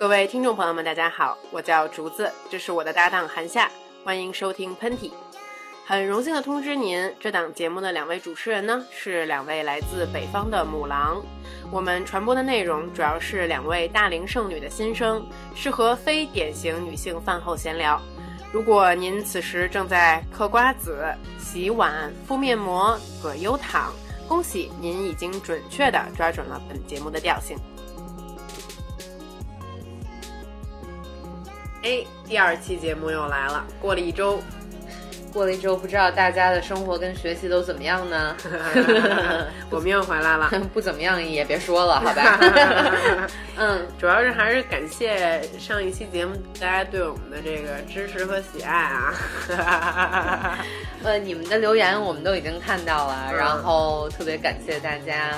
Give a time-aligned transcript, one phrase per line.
[0.00, 3.70] 各位听众朋友们，大家好，我叫竹子，这是我的搭档韩夏，
[4.02, 5.12] 欢迎收听喷嚏。
[5.84, 11.22] 很荣幸的通知您，这档节目的两位主持人呢是两位来自北方的母狼。
[11.70, 15.22] 我们传播的内容主要是两位大龄剩女的心声，
[15.54, 18.00] 适合非典型女性饭后闲聊。
[18.50, 21.04] 如果您此时正在嗑瓜子、
[21.38, 23.92] 洗碗、敷面膜、葛优躺，
[24.26, 27.54] 恭喜您已经准确地抓准了本节目的调性。
[31.82, 33.64] 哎，第二期节目又来了。
[33.80, 34.38] 过了一周，
[35.32, 38.36] 过了一周，不知道大家的生活跟学习都怎么样呢？
[39.70, 40.50] 我们又回来了。
[40.74, 42.38] 不怎么样也别说了，好吧？
[43.56, 50.58] 嗯，主要是还是感谢上一期节目大家对我们的这个支持和喜爱啊。
[51.02, 55.32] 呃，你们的留言我们都已经看到了，然后特别感谢大家。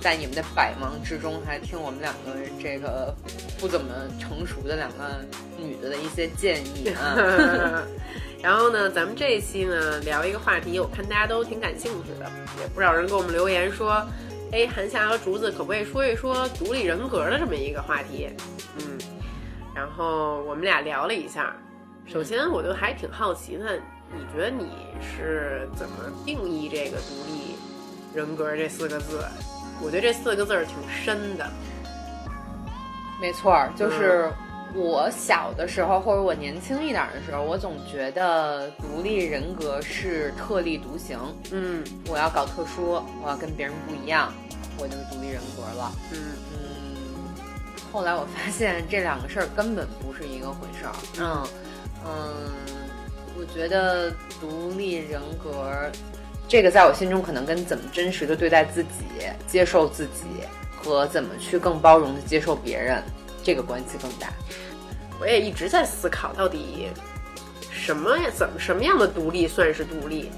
[0.00, 2.30] 在你们的百忙之中，还听我们两个
[2.62, 3.14] 这个
[3.58, 5.20] 不怎么成熟的两个
[5.58, 7.82] 女的的一些建议啊。
[8.40, 14.06] 然后呢，咱们这一期呢聊一个话题，我看大家都挺感兴趣的，也不少人给我们留言说，
[14.52, 18.28] 哎，韩夏和竹子可不可以说一说独立人格的这么一个话题？
[18.76, 18.96] 嗯，
[19.74, 21.56] 然后我们俩聊了一下。
[22.06, 23.76] 首先，我就还挺好奇的，
[24.12, 24.68] 你觉得你
[25.02, 27.56] 是怎么定义这个独立
[28.14, 29.18] 人格这四个字？
[29.80, 31.48] 我觉得这四个字儿挺深的，
[33.20, 34.30] 没错，就是
[34.74, 41.18] 我小的时候或者我年轻一点的时候，我总觉得独立人格是特立独行，
[41.52, 44.32] 嗯，我要搞特殊，我要跟别人不一样，
[44.78, 46.18] 我就是独立人格了，嗯
[46.52, 46.58] 嗯。
[47.92, 51.46] 后来我发现这两个事儿根本不是一个回事儿，嗯
[52.04, 52.52] 嗯，
[53.38, 55.90] 我觉得独立人格。
[56.48, 58.88] 这个在我心中可能跟怎么真实的对待自己、
[59.46, 60.22] 接受自己
[60.74, 63.02] 和怎么去更包容的接受别人，
[63.44, 64.28] 这个关系更大。
[65.20, 66.88] 我也一直在思考，到底
[67.70, 70.30] 什么怎么什么样的独立算是独立？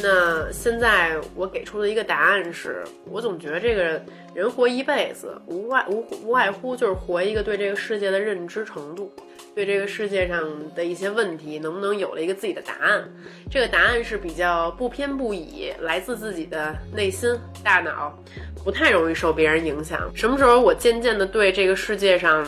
[0.00, 4.02] 那现在我给出的一个答案是，我总觉得这个
[4.34, 9.12] 人活一辈子，无外无无外乎就是活一个对这个世界的认知程度。
[9.54, 10.42] 对这个世界上
[10.74, 13.08] 的一些问题，能不能有了一个自己的答案？
[13.48, 17.30] 这个答案是比较不偏不倚，来自自己的内心、
[17.62, 18.18] 大脑，
[18.64, 20.10] 不太容易受别人影响。
[20.12, 22.44] 什么时候我渐渐的对这个世界上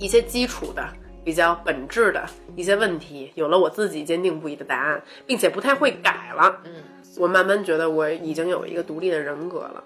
[0.00, 0.84] 一些基础的、
[1.24, 2.28] 比较本质的
[2.60, 6.72] 一些问题，有了我自己坚定不移的答案，并且不太会改了，嗯，
[7.16, 9.82] 我慢慢觉得我已经有一个独立的人格了。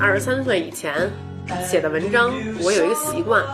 [0.00, 1.08] 二十三岁以前
[1.64, 2.32] 写的文章，
[2.64, 3.44] 我有一个习惯，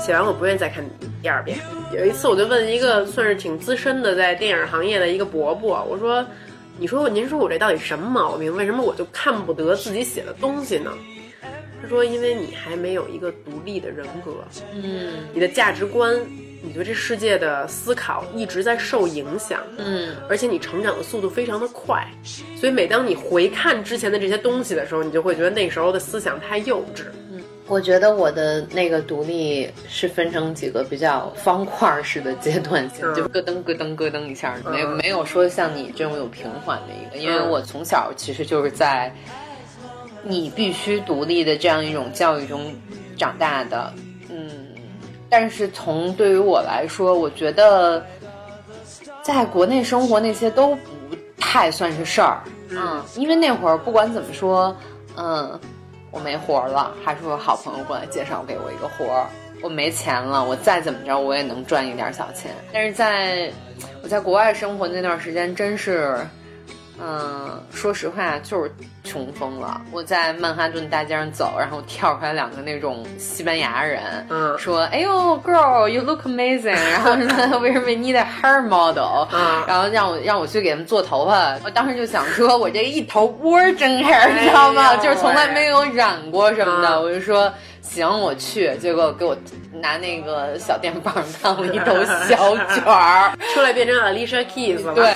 [0.00, 0.82] 写完我不愿意再看
[1.20, 1.58] 第二遍。
[1.92, 6.24] 有一次，我就问一个算是挺资深的在电影行业的一个伯伯，我说
[6.78, 8.54] ：“你说您说我这到底什么毛病？
[8.56, 10.92] 为什么我就看不得自己写的东西呢？”
[11.80, 14.32] 他说：“因为你还没有一个独立的人格，
[14.74, 16.18] 嗯，你的价值观。”
[16.62, 22.04] 你对这世界的思考一直在受影响，嗯，而且你成长的速度非常的快，
[22.58, 27.02] 所以每当你回看之前的这些东西的时候，你就会觉得那时候的思想太幼稚。
[27.66, 39.12] 嗯，我觉得我的那个独立是分成几个比较方块式的阶段性，就咯噔咯噔咯噔一下，没没有说像你这种有平缓的一个，因为我从小其实就是在
[40.22, 42.74] 你必须独立的这样一种教育中
[43.16, 43.92] 长大的。
[44.28, 44.50] 嗯
[45.28, 48.04] 但是从对于我来说，我觉得
[49.22, 54.74] 在国内生活那些都不太算是事儿，嗯，因为那会儿不管怎么说，
[55.16, 55.58] 嗯，
[56.16, 59.26] 我没活儿了，还是我好朋友过来介绍给我一个活儿，
[59.60, 62.50] 我没钱了，我再怎么着我也能赚一点小钱。
[62.72, 63.52] 但是在
[64.02, 66.18] 我在国外生活那段时间，真是。
[67.00, 68.70] 嗯，说实话，就是
[69.04, 69.80] 穷疯了。
[69.92, 75.10] 我在曼哈顿大街上走，然后跳出来两个那种西班牙人，嗯，说：“哎呦
[75.40, 76.74] ，girl，you look amazing。
[76.90, 81.56] ”然后说：“为什么 need a hair model？” 嗯，然后让我让我去给他们做头发。
[81.64, 84.96] 我当时就想说，我这一头窝真 hair，你知道吗？
[84.96, 87.00] 就是从来没有染过什么的。
[87.00, 87.52] 我就说。
[87.88, 88.76] 行，我去。
[88.78, 89.36] 结果给我
[89.72, 91.94] 拿那个小电棒烫了一头
[92.28, 94.94] 小卷儿， 出来变成 Alicia Keys 了。
[94.94, 95.14] 对。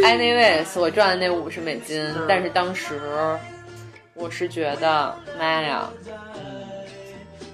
[0.02, 3.00] Anyways，我赚的那五十美金，但是当时
[4.14, 5.88] 我是觉得，妈呀，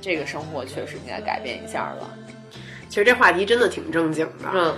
[0.00, 2.08] 这个生活确实应该改变一下了。
[2.88, 4.48] 其实这话题真的挺正经的。
[4.52, 4.74] 嗯，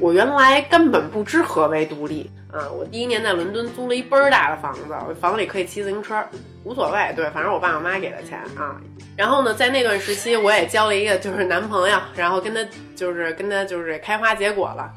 [0.00, 2.30] 我原来根本不知何为独立。
[2.52, 4.84] 啊，我第一年在伦敦租了一倍儿大的房子，
[5.18, 6.22] 房子里可以骑自行车，
[6.64, 8.78] 无所谓，对，反正我爸我妈给的钱啊。
[9.16, 12.60] 然后呢，在那段时期，我也交了一个就是男朋友，然后跟他
[12.94, 14.92] 就是跟他就是开花结果了。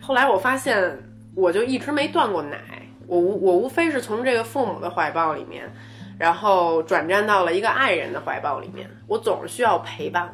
[0.00, 0.98] 后来我发现，
[1.36, 2.58] 我就一直没断过奶，
[3.06, 5.72] 我无我无非是从这个父母的怀抱里面，
[6.18, 10.28] 然后转战到了一个爱人的怀抱里面，我总是需要陪伴。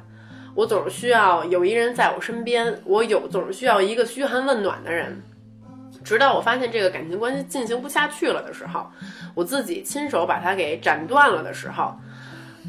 [0.55, 5.23] 我总是需要有一人在我身边，我有总是需要一个嘘寒问暖的人。
[6.07, 8.89] 直到我发现这个感情关系进行不下去了的时候，
[9.35, 11.93] 我自己亲手把它给斩断了的时候，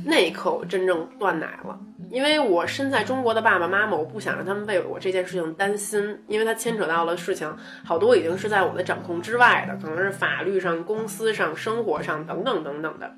[0.03, 1.79] 那一刻我真正断奶了。
[2.09, 13.13] 因为我身在中国的爸爸妈妈，我不想让他们为我这件事情担心，因为它牵扯到了事情好多已经是在我的掌控之外的，可能是法律上、公司上、生活上等等等等的。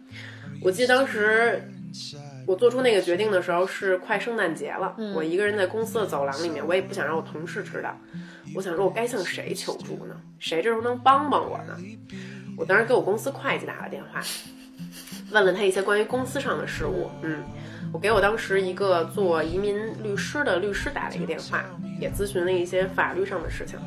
[0.62, 1.64] 我记得当时。
[2.46, 7.96] 我做出那个决定的时候是快圣诞节了，我一个人在公司的走廊里面，我也不想让我同事知道。
[8.56, 10.16] 我想说，我该向谁求助呢？
[10.40, 11.78] 谁这时候能帮帮我呢？
[12.58, 14.22] 我当时给我公司会计打了电话，
[15.32, 17.10] 问了他一些关于公司上的事务。
[17.22, 17.44] 嗯，
[17.94, 21.64] 我给我当时一个做移民律师的律师打了一个电话，
[22.00, 23.80] 也咨询了一些法律上的事情。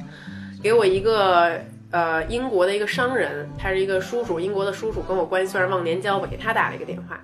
[0.63, 1.61] 给我一个
[1.91, 7.21] 呃英国的一个商人，他是一个叔叔，英国的叔叔，跟我关系算是忘年交吧，给他打了一个电话。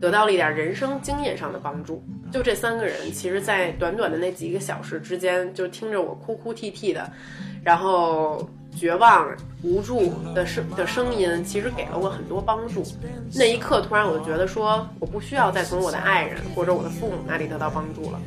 [0.00, 2.02] 得到了一点人生经验上的帮助。
[2.32, 7.10] 就这三个人，其实，在短短的那几个小时之间，就听着我哭哭啼啼的，
[7.62, 9.28] 然后绝望
[9.62, 12.84] 无助的声的声音，其实给了我很多帮助。
[13.34, 18.20] 那一刻，突然我就觉得说，我不需要再从我的爱人或者我的父母那里得到帮助了。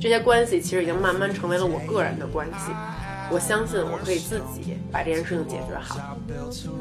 [0.00, 2.72] 这些关系其实已经慢慢成为了我个人的关系。
[3.30, 6.18] 我相信我可以自己把这件事情解决好。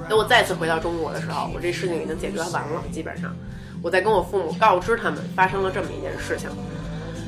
[0.10, 3.36] 等我再次回到中国的时候，我这事情已经解决完了，基本上。
[3.82, 6.50] 我在跟我父母告知他们发生了这么一件事情，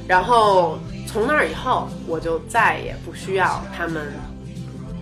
[0.07, 0.77] 然后
[1.07, 4.03] 从那儿以后，我就再也不需要他们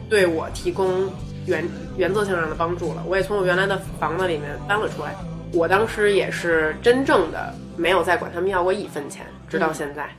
[0.09, 1.09] 对我提供
[1.45, 1.67] 原
[1.97, 3.03] 原则性上的帮助了。
[3.05, 5.15] 我也从我原来的房子里面搬了出来。
[5.53, 10.09] 我当时也是真正的没有再管他们要过一分钱，直到现在。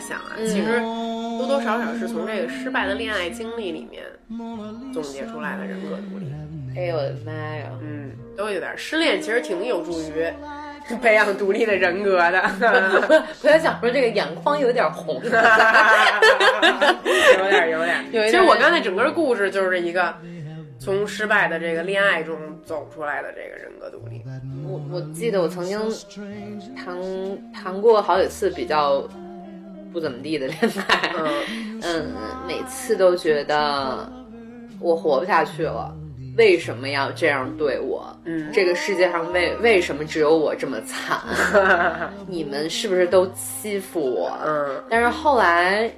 [0.00, 0.80] 想啊，其实
[1.38, 4.02] 多多少少是从这个失败的恋爱经历里面
[4.92, 6.32] 总结出来的人格独立。
[6.76, 10.26] 哎呦我的妈呀，嗯，都有点失恋，其实挺有助于
[11.00, 12.42] 培养独立的人格的。
[13.42, 15.30] 我在想说这个眼眶有点红， 有
[17.50, 18.30] 点有 点。
[18.30, 20.14] 其实我刚才整个故事就是一个
[20.82, 24.22] 从失败的这个恋爱中走出来的这个人格独立。
[24.66, 25.78] 我我记得我曾经
[26.74, 26.98] 谈
[27.52, 29.06] 谈过好几次比较。
[29.92, 30.58] 不怎么地的恋
[30.88, 31.12] 爱，
[31.84, 32.12] 嗯，
[32.48, 34.10] 每次都觉得
[34.80, 35.94] 我活不下去了，
[36.38, 38.02] 为什么要这样对我？
[38.24, 41.20] 嗯，这个世界上为为什么只有我这么惨？
[42.26, 44.32] 你们是不是都欺负我？
[44.46, 45.92] 嗯，但是后来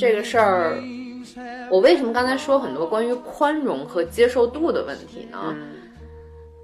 [0.00, 0.78] 这个事儿，
[1.70, 5.54] 我为什么刚才说很多关于宽容和接受度的问题呢？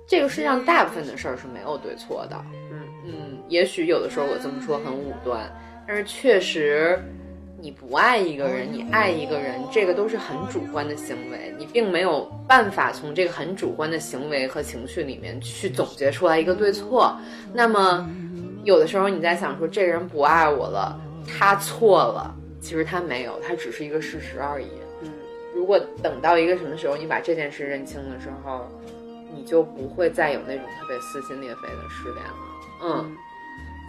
[0.06, 2.36] 这个世界上大部分的事儿是没有对错的。
[2.72, 5.50] 嗯嗯，也许有的时候我这么说很武断。
[5.86, 7.00] 但是确实，
[7.60, 17.16] 你不爱一个人，你爱一个人，这个都是很主观的行为，你并没有办法从这个很主观的行为和情绪里面去总结出来一个对错。
[17.52, 18.08] 那么，
[18.64, 24.68] 有的时候你在想说这个人不爱我了，他错了，其实他没有，他只是一个事实而已。
[25.02, 25.12] 嗯，
[25.54, 28.68] 如果等到一个什么时候你把这件事认清的时候，
[29.34, 32.34] 你就不会再有那种特别撕心裂肺的失恋了。
[32.82, 33.16] 嗯。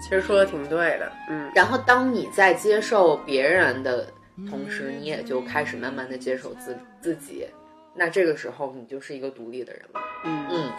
[0.01, 1.51] 其实说的挺对的，嗯。
[1.53, 4.07] 然后当你在接受别人的
[4.49, 7.45] 同时，你也就开始慢慢的接受自自己，
[7.93, 10.71] 那这个时候你就是一个独立的人了，嗯嗯。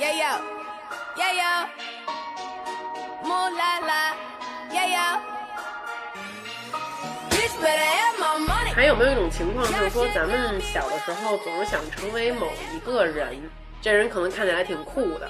[8.75, 13.39] 还有没有一种情况，就是说咱们小的时候总是想成为某一个人，
[13.81, 15.29] 这人可能看起来挺酷的。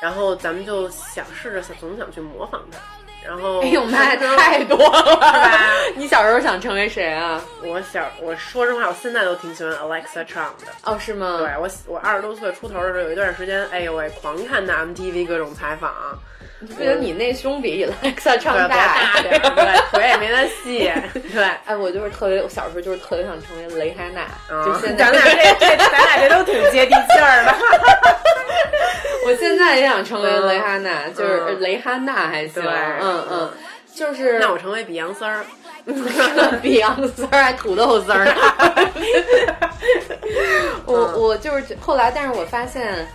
[0.00, 2.78] 然后咱们就想试着想总想去模仿他，
[3.26, 5.20] 然后哎呦妈呀，太多了！
[5.96, 7.42] 你小时候想成为谁啊？
[7.64, 10.72] 我小我说实话，我现在都挺喜欢 Alexa Chung 的。
[10.84, 11.38] 哦，是吗？
[11.38, 15.92] 对我我二十多岁出头的时候，有一段时间，哎呦喂，狂看那 MTV 各种采访。
[16.60, 19.40] 你不觉得你那胸比 Alexa 唱大点？
[19.54, 20.90] 对，腿也没那细。
[21.32, 24.26] 对，哎，我就是特别，我小时候就是特别想成为蕾哈娜。
[24.64, 27.54] 就现在，咱俩这这，咱俩这都挺接地气儿的。
[29.26, 32.62] 我现在也想成为蕾哈娜，就是蕾哈娜还行。
[32.64, 33.50] 嗯嗯，
[33.94, 35.44] 就是那我成为比杨丝儿。
[36.62, 38.34] Beyond 丝儿还土豆丝儿呢。
[40.84, 43.08] 我我就是后来，但是我发现，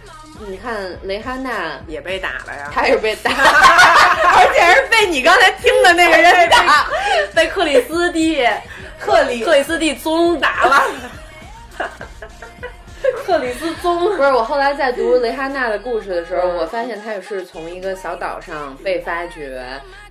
[0.47, 6.87] 你看蕾哈娜也被打了呀，她也被打， 而且是被你刚才听的那个人打，
[7.35, 8.45] 被克里斯蒂
[8.99, 10.83] 克里克里斯蒂宗打了。
[13.25, 19.61] 克里斯宗不是我后来在读蕾哈娜的故事的时候，我发现她也是从一个小岛上被发掘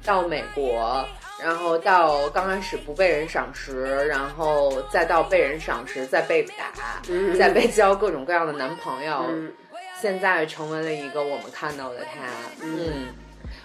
[0.04, 1.04] 到美国。
[1.42, 6.54] 然后到刚开始不被人赏识，然后再到被人赏识，再被打，
[7.36, 9.26] 再被交各种各样的男朋友，
[10.02, 12.26] 现在成为了一个我们看到的她。
[12.60, 13.14] 嗯，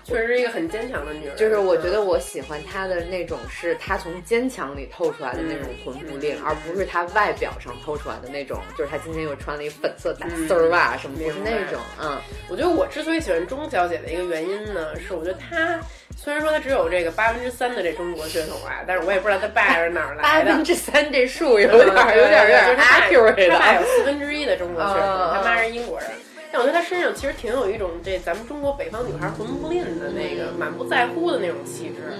[0.03, 1.36] 确实是一个很坚强的女人。
[1.36, 8.62] 就是我觉得我喜欢她的那种，是她从坚强里透出来的那种魂不吝，而不是她外表上透出来的那种。
[8.77, 11.82] 就是她今天又穿了一粉色大丝儿袜什么，不是那种。
[12.00, 15.79] 嗯，我觉得我之所以喜欢钟小姐的一个原因呢，是我觉得她。
[16.20, 20.52] 虽然说他只有这个八分之三的这中国血统啊，但是我也不知道他爸是哪儿来的。
[20.52, 26.10] 八分之三这数有点有点有点 accurate 他爸有四分之一的中国血统，他妈是英国人。
[26.52, 32.14] 但我觉得他身上其实挺有一种这咱们中国北方女孩魂不吝的那个满不在乎的那种气质。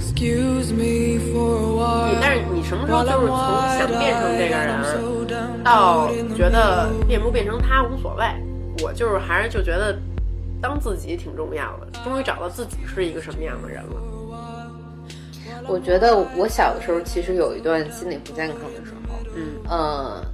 [0.00, 1.05] Excuse me
[2.10, 3.36] 你但是你什么时候就是从
[3.78, 8.24] 想变成这个人，到觉得变不变成他无所谓？
[8.82, 9.96] 我就是还是就觉得
[10.60, 14.02] 当自己挺重要的，终于找到自己是一个什么样的人了。
[15.68, 20.24] 我觉得我小的时候其实有一段心理不健康的时候，嗯呃，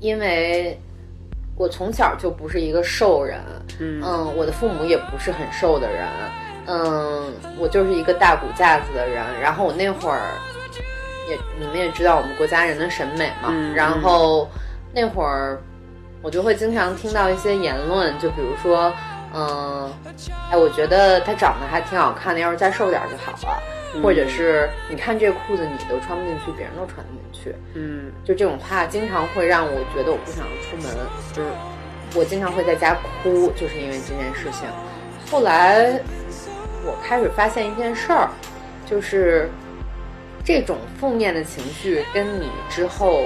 [0.00, 0.78] 因为
[1.56, 3.40] 我从小就不是一个瘦人，
[3.80, 6.06] 嗯嗯，我的父母也不是很瘦的人。
[6.70, 10.20] 嗯，我就是一个大骨架子的人，然后我那会儿
[11.26, 14.46] 也你们也知道我们国家人的审美嘛，然后
[14.94, 15.58] 那会儿
[16.20, 18.92] 我就会经常听到一些言论，就比如说，
[19.32, 19.90] 嗯，
[20.50, 23.62] 哎，我觉得他长得还挺好看的，要是再瘦点就好了，
[24.02, 30.94] 或者是你看这裤子你都穿不进去，别人都穿得进去，嗯，就这种话经常会让我觉得我不想出门，
[31.32, 31.48] 就是
[32.14, 34.68] 我经常会在家哭，就是因为这件事情，
[35.30, 35.98] 后来。
[36.84, 38.30] 我开始发现一件事儿，
[38.86, 39.48] 就是
[40.44, 43.24] 这种负面的情绪跟你之后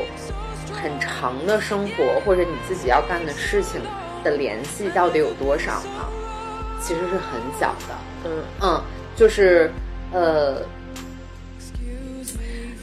[0.72, 3.80] 很长的生活或者你自己要干的事情
[4.24, 6.08] 的联系到底有多少呢？
[6.80, 7.94] 其实是很小的。
[8.24, 8.82] 嗯嗯，
[9.14, 9.70] 就是
[10.12, 10.62] 呃，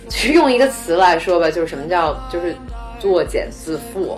[0.07, 2.55] 其实用一个词来说吧，就是什么叫就是
[2.99, 4.17] 作茧自缚。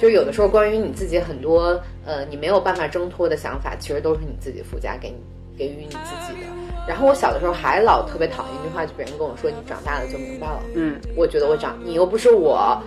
[0.00, 5.16] 就有的时候关于你自己很多呃你没有办法挣脱的想法，其实都是你自己附加给你。
[5.56, 6.46] 给予你自己的。
[6.86, 12.78] 然后我小的时候还老特别讨厌一句话，就别人跟我说：“你长大了就明白了。”嗯，我觉得我长，你又不是我，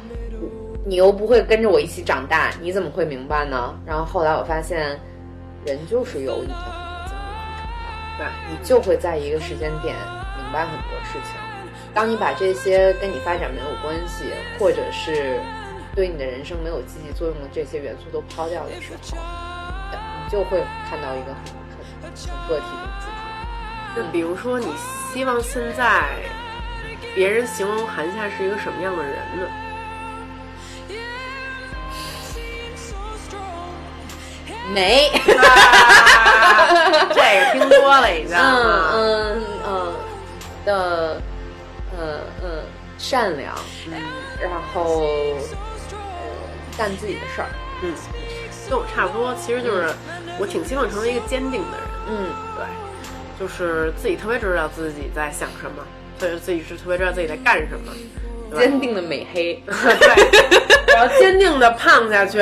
[0.85, 3.73] 你又不会跟着我一起长大，你怎么会明白呢？
[3.87, 4.99] 然后后来我发现，
[5.65, 9.95] 人就是有你的很多经历去成长，对你就会在一个时间点
[10.37, 11.33] 明白很多事情。
[11.91, 14.25] 当你把这些跟你发展没有关系，
[14.59, 15.39] 或者是
[15.95, 19.17] 对你的人生没有积极作用的这些元素都抛掉的时候，
[20.23, 21.66] 你就会看到一个很。
[22.47, 23.05] 个体的自
[23.95, 24.67] 就比如说，你
[25.11, 26.15] 希望现在
[27.15, 29.47] 别人形容韩夏是一个什么样的人呢？
[34.73, 35.09] 美，
[37.13, 38.37] 这个听多了已经。
[38.37, 39.93] 嗯嗯嗯
[40.65, 41.21] 的，
[41.97, 42.63] 嗯嗯，
[42.97, 43.55] 善良，
[43.87, 43.93] 嗯，
[44.41, 45.07] 然后
[46.77, 47.49] 干自己的事儿，
[47.81, 47.93] 嗯。
[48.69, 49.89] 跟我差不多，其实就是
[50.37, 51.86] 我挺希望成为一个坚定的人。
[52.09, 52.65] 嗯，对，
[53.39, 55.83] 就是自己特别知道自己在想什么，
[56.19, 57.93] 所以自己是特别知道自己在干什么。
[58.57, 59.75] 坚定的美黑， 对，
[60.95, 62.41] 我要坚定的胖下去，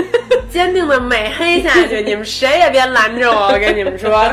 [0.50, 2.02] 坚定的美黑下去。
[2.02, 4.14] 你们谁也别拦着我，我跟你们说。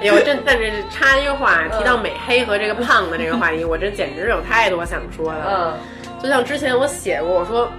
[0.00, 5.42] 哎呦，真但是插一句话，提到美黑和这个胖的这个话题，我这简直有太多想说的。
[5.46, 5.78] 嗯，
[6.22, 7.70] 就像之前我写过，我说。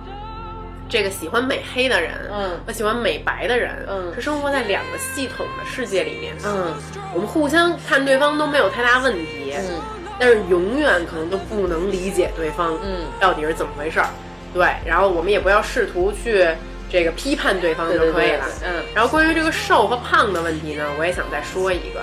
[0.90, 6.74] 这个喜欢美黑的人，嗯，和喜欢美白的人，嗯，是生活在两个系统的世界里面，嗯，
[7.14, 9.82] 我们互相看对方都没有太大问题，嗯，
[10.18, 14.08] 但是永远可能都不能理解对方，嗯，到底是怎么回事儿，
[14.54, 16.48] 对，然后我们也不要试图去
[16.90, 22.02] 这个批判对方就可以了，嗯，然后关于这个瘦和胖的问题呢，我也想再说一个，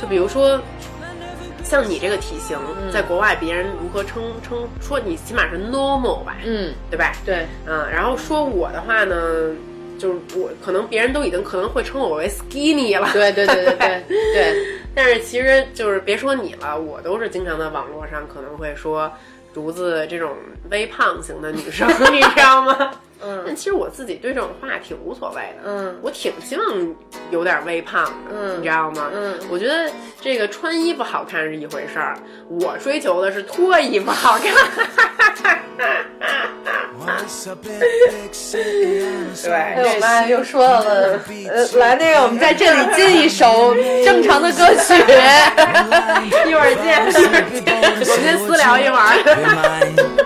[0.00, 0.60] 就比如说。
[1.64, 2.58] 像你这个体型，
[2.92, 7.12] 在国外别人如何称称说你起码是 normal 吧，嗯，对吧？
[7.24, 9.16] 对，嗯，然后说我的话呢，
[9.98, 14.64] 就是我可能别人都已经可能会称我为 skinny 了，对对对对 对对。
[14.94, 19.12] 但是其实就是别说你了，我都是经常在网络上可能会说
[19.52, 20.32] 竹子这种
[20.70, 22.90] 微胖型的女生， 你知道吗？
[23.22, 25.62] 嗯但其实我自己对这种话挺无所谓的。
[25.64, 26.66] 嗯我挺希望
[27.30, 29.10] 有点微胖的，嗯你知道吗？
[29.12, 32.16] 嗯我觉得这个穿衣服好看是一回事儿，
[32.48, 34.52] 我追求的是脱衣服好看。
[39.42, 41.18] 对，哎，我们又说到了，
[41.50, 44.94] 呃，来那个，我们在这里进一首正常的歌曲。
[46.48, 47.00] 一会儿见，
[47.80, 50.24] 我们先私聊一会儿。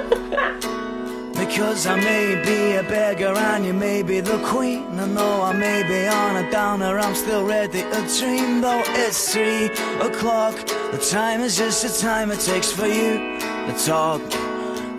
[1.51, 4.99] Because I may be a beggar and you may be the queen.
[4.99, 8.61] I know I may be on a downer, I'm still ready to dream.
[8.61, 9.69] Though it's three
[10.01, 10.55] o'clock,
[10.91, 14.21] the time is just the time it takes for you to talk.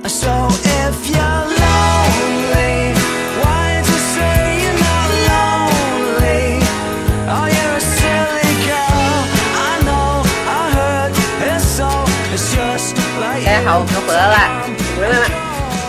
[0.06, 0.48] So
[0.82, 2.94] if you're lonely,
[3.42, 6.62] why don't you say you're not lonely?
[7.34, 9.14] Oh, you're a silly girl.
[9.68, 11.12] I know, I heard
[11.52, 11.90] it's so.
[12.32, 15.41] It's just like 大家好，我们又回来了。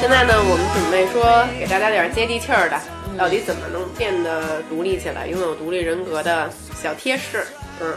[0.05, 2.79] 现在呢，我们准备说给大家点接地气儿的，
[3.17, 7.43] 到底怎么能变得独立起来，拥有独立人格的小贴士。
[7.81, 7.95] 嗯，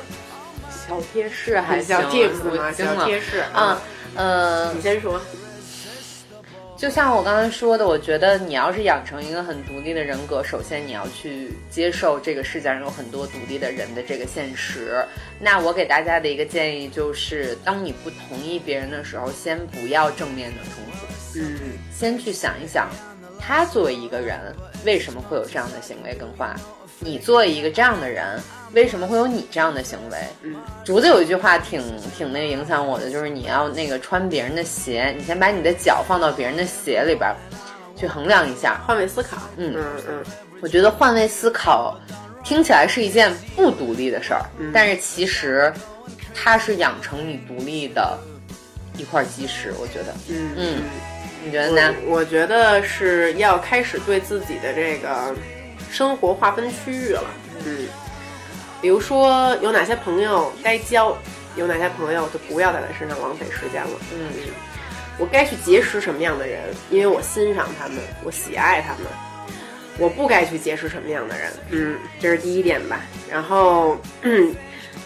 [0.69, 3.81] 小贴士还行小 tips 嘛，我惊了小贴士啊。
[4.15, 5.19] 呃你，先说。
[6.77, 15.03] 就像我刚才说的，我觉得你要是养成一个很独立的人格，首先你要去接受这个世界上有很多独立的人的这个现实。
[15.41, 22.87] 那我给大家的一个建议就是，当你不同意别人的时候，先不要正面的冲突，嗯先去想一想，
[23.39, 24.39] 他作为一个人
[24.85, 26.55] 为什么会有这样的行为跟话，
[26.99, 28.39] 你作为一个这样的人，
[28.73, 30.17] 为什么会有你这样的行为？
[30.43, 31.81] 嗯竹子有一句话挺
[32.17, 37.33] 挺那个影响我的，就是你要那个穿别人的鞋，你先把你的脚放到别人的鞋里边，
[37.95, 38.79] 去衡量一下。
[38.85, 39.37] 换位思考。
[39.57, 40.23] 嗯嗯嗯
[40.61, 41.99] 我觉得换位思考
[42.43, 44.41] 听起来是一件不独立的事儿，
[44.73, 45.71] 但是其实
[46.33, 48.17] 它是养成你独立的
[48.97, 49.73] 一块基石。
[49.79, 50.81] 我觉得，嗯嗯，
[51.47, 51.95] 你觉得呢？
[52.05, 55.33] 我我觉得是要开始对自己的这个
[55.89, 57.23] 生活划分区域了。
[57.65, 57.87] 嗯，
[58.81, 61.17] 比如说有哪些朋友该交，
[61.55, 63.91] 有哪些朋友就不要在他身上浪费时间了。
[64.13, 64.27] 嗯
[65.17, 66.61] 我该去结识什么样的人，
[66.91, 69.07] 因为我欣赏他们，我喜爱他们。
[69.97, 72.99] 我不该去结识什么样的人，嗯，这是第一点吧。
[73.27, 74.53] 然后，嗯，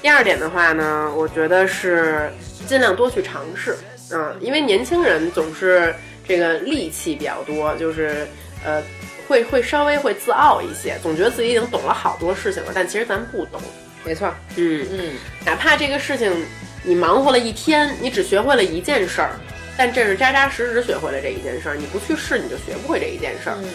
[0.01, 2.29] 第二点的话呢，我觉得是
[2.67, 3.77] 尽量多去尝试，
[4.11, 5.95] 嗯，因为年轻人总是
[6.27, 8.27] 这个戾气比较多，就是
[8.63, 8.81] 呃，
[9.27, 13.61] 会会稍微会自傲一些，总觉得自己已经懂了好多事情了，但其实咱不懂，
[14.03, 15.13] 没错，嗯，嗯。
[15.45, 16.31] 哪怕这个事情
[16.83, 19.31] 你忙活了一天，你只学会了一件事儿，
[19.77, 23.69] 但这是扎扎实实学会了这一件事儿，你不去试你就学不会这一件事儿，嗯。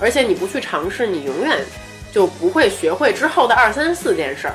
[0.00, 1.58] 而且你不去尝试，你永远
[2.12, 4.54] 就不会学会之后的二三四件事儿。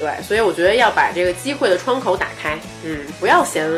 [0.00, 3.68] 对，所以我觉得要把这个机会的窗口打开，嗯，不要嫌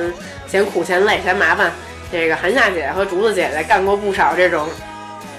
[0.46, 1.72] 嫌苦、嫌累、嫌麻烦。
[2.12, 4.68] 这个韩夏姐和竹子姐姐干过不少这种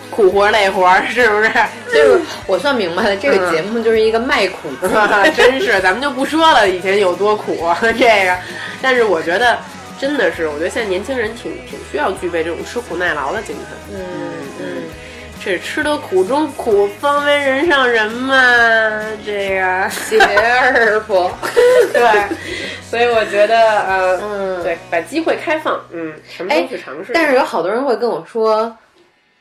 [0.09, 1.49] 苦活累活儿，是不是？
[1.93, 4.87] 就是我算明白了，这个嗯节目就是一个卖苦记。
[5.35, 8.37] 真是，咱们就不说了以前有多苦这个，
[8.81, 9.57] 但是我觉得
[9.99, 13.97] 真的是，我觉得现在年轻人挺挺需要具备这种吃苦耐劳的精神。
[13.97, 13.99] 嗯
[14.59, 14.80] 嗯，
[15.43, 18.35] 这吃得苦中苦，方为人上人嘛。
[19.25, 21.31] 这个谢二婆。
[21.91, 22.01] 对，
[22.81, 27.11] 所以我觉得呃，嗯对，把机会开放，嗯，什么哎都去尝试。
[27.13, 28.77] 但是有好多人会跟我说，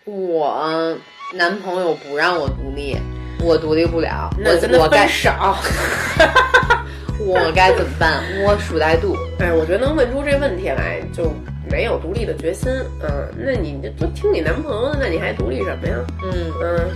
[0.05, 0.97] 我
[1.35, 2.97] 男朋友不让我独立，
[3.45, 5.31] 我独立不了，我我该分手。
[7.23, 8.23] 我该怎么办？
[8.43, 9.15] 我数来度。
[9.39, 11.25] 哎，我觉得能问出这问题来，就
[11.69, 12.71] 没有独立的决心。
[13.03, 15.97] 嗯，那你就都听你男朋友的，那你还独立什么呀？
[16.23, 16.91] 嗯嗯，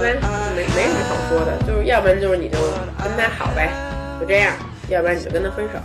[0.00, 0.28] 对吧？
[0.56, 2.58] 没没什么好说的，就是要不然就是你就
[3.02, 3.70] 跟他好呗，
[4.20, 4.52] 就这样；
[4.88, 5.78] 要不然你就跟他分手。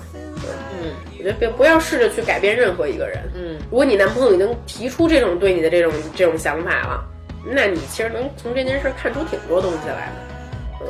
[0.80, 3.18] 嗯我觉得别不要试着去改变任何一个人。
[3.36, 7.04] 嗯如果你男朋友已经提出这种对你的这种这种想法了，
[7.44, 10.82] 那你其实能从这件事看出挺多东西来的。
[10.82, 10.88] 嗯，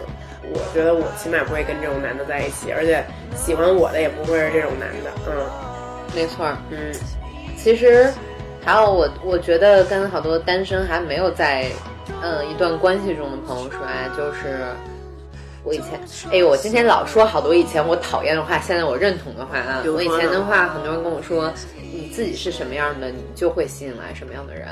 [0.54, 3.02] 我觉得我起码不会跟这种男的在一起，而且
[3.36, 5.10] 喜欢我的也不会是这种男的。
[5.28, 5.34] 嗯
[6.16, 6.58] 没错儿。
[6.70, 6.78] 嗯
[7.56, 8.12] 其实
[8.64, 11.66] 还有我，我觉得跟好多单身还没有在
[12.22, 14.66] 嗯一段关系中的朋友说啊，就是
[15.64, 16.00] 我以前，
[16.32, 19.84] 哎呦，我今天老说好多以前我讨厌的话，现在我认同的话啊。
[19.86, 21.52] 我以前的话，很多人跟我说，
[21.94, 24.68] 你自己是什么样的，你就会吸引来什么样的人。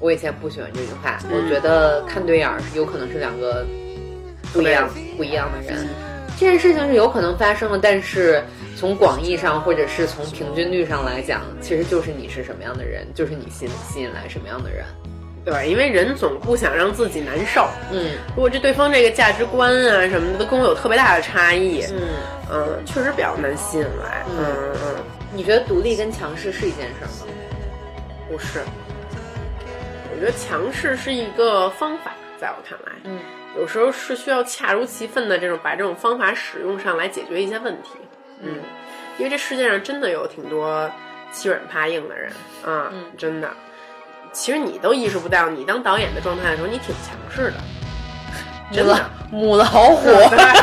[0.00, 3.64] 我以前不喜欢这句话，嗯我觉得看对眼儿有可能是两个
[4.52, 5.86] 不一样不一样的人。
[6.38, 8.42] 这件事情是有可能发生的，但是
[8.76, 14.84] 从广义上或者是从平均率上来讲，其实就是你是什么样的人，就是你吸吸引来什么样的人。
[15.44, 17.66] 对，因为人总不想让自己难受。
[17.90, 22.00] 嗯如果这对方这个价值观啊什么的都跟我有特别大的差异，嗯，
[22.52, 24.24] 嗯，确实比较难吸引来。
[24.38, 24.94] 嗯嗯，
[25.34, 27.26] 你觉得独立跟强势是一件事儿吗？
[28.28, 28.60] 不是。
[30.14, 33.18] 我觉觉得强势是一个方法，在我看来，嗯，
[33.56, 37.90] 有时候是需要恰如其分的这种把这种方法使用上来解决一些问题，
[38.40, 38.54] 嗯，
[39.18, 40.90] 因为这世界上真的有挺多
[41.30, 42.30] 欺软怕硬的人
[42.64, 43.50] 啊，嗯真的。
[44.32, 47.56] 其实你都意识不到，你当导演的状态的时候，你挺强势的，
[48.72, 48.98] 真的。
[49.30, 50.06] 母老虎，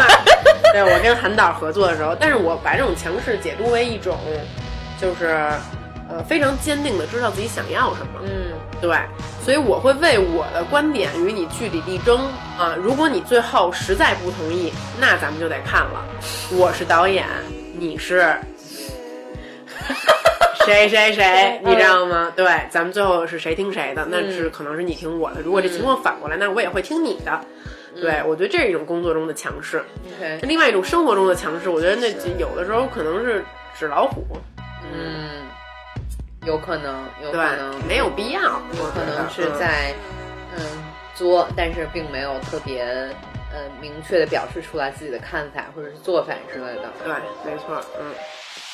[0.73, 4.17] 对我跟韩导合作的时候，但是我把这种强势解读为一种，
[4.99, 5.49] 就是
[6.10, 8.22] 呃非常坚定的知道自己想要什么。
[8.24, 8.98] 嗯对，
[9.43, 12.17] 所以我会为我的观点与你据理力争
[12.58, 12.76] 啊。
[12.82, 16.06] 如果你最后实在不同意，那咱们就得看了。
[16.52, 17.26] 我是导演，
[17.78, 18.34] 你是
[20.65, 22.32] 谁谁谁，你知道吗？
[22.38, 24.08] 对，咱们最后是谁听谁的？
[24.10, 25.41] 那是可能是你听我的。
[25.41, 27.41] 如果这情况反过来，那我也会听你的。
[28.00, 29.84] 对，我觉得这是一种工作中的强势。
[30.43, 33.43] 另外一种生活中的强势，我觉得那有的时候可能是
[33.78, 34.24] 纸老虎，
[34.93, 35.29] 嗯，
[36.50, 38.42] 有可能，有可能，，没有必要。
[38.42, 39.94] 有可能是嗯在
[40.58, 40.66] 嗯
[41.14, 42.82] 作，但是并没有特别
[43.54, 46.90] 呃明确的表示出来自己的看法或者是做法之类的。
[47.06, 47.14] 对，
[47.46, 48.06] 没错，嗯。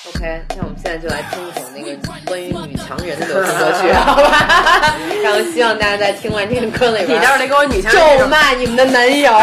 [0.07, 4.95] OK，那我们现在就来听一首那个关于女强人的流 行歌曲，好吧？
[5.21, 9.33] 然后希望大家在听完这个歌里你边待会儿得给我女强人咒，骂你们的男友。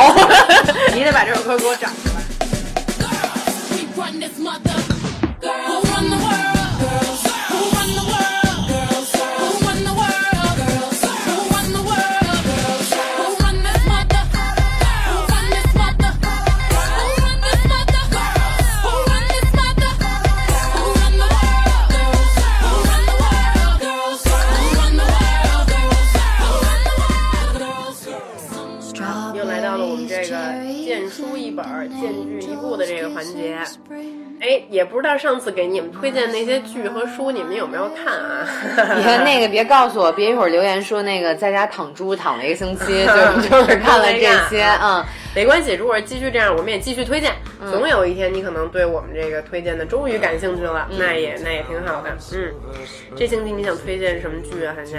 [0.94, 2.22] 你得把这首歌给我找出来。
[31.52, 33.58] 本儿、荐剧一部的这个环节。
[34.42, 38.44] 哎，也不知道上次给你们推荐那些剧和书，你们有没有看啊？
[38.98, 44.18] 你看那个，别告诉我，别一会儿留言说那个在家躺猪躺了一个星期， 就就是看了这
[44.50, 47.32] 些，嗯，没关系，如果继续这样，我们也继续推荐。
[47.70, 52.10] 总有一天，你可能对我们这个推荐的终于感兴趣了，那也那也挺好的。
[52.34, 52.52] 嗯，
[53.14, 54.74] 这星期你想推荐什么剧啊？
[54.74, 54.98] 韩夏？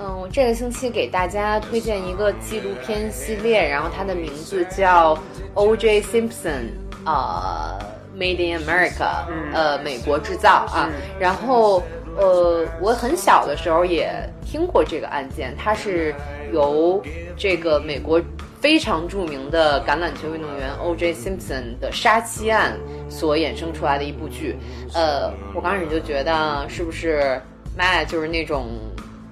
[0.00, 5.18] 嗯，我这个星期给大家推荐一个纪录片系列，然后它的名字叫
[5.52, 6.00] O.J.
[6.00, 6.70] Simpson，
[7.04, 7.78] 呃
[8.18, 10.90] ，Made in America，、呃，美国制造啊。
[11.18, 11.82] 然后
[12.16, 14.10] 呃，我很小的时候也
[14.44, 16.14] 听过这个案件，它是
[16.52, 17.02] 由
[17.36, 18.20] 这个美国
[18.60, 21.14] 非常著名的橄榄球运动员 O.J.
[21.14, 22.76] Simpson 的杀妻案
[23.08, 24.56] 所衍生出来的一部剧。
[24.94, 27.40] 呃，我刚开始就觉得是不是
[27.76, 28.66] 妈呀，就是那种。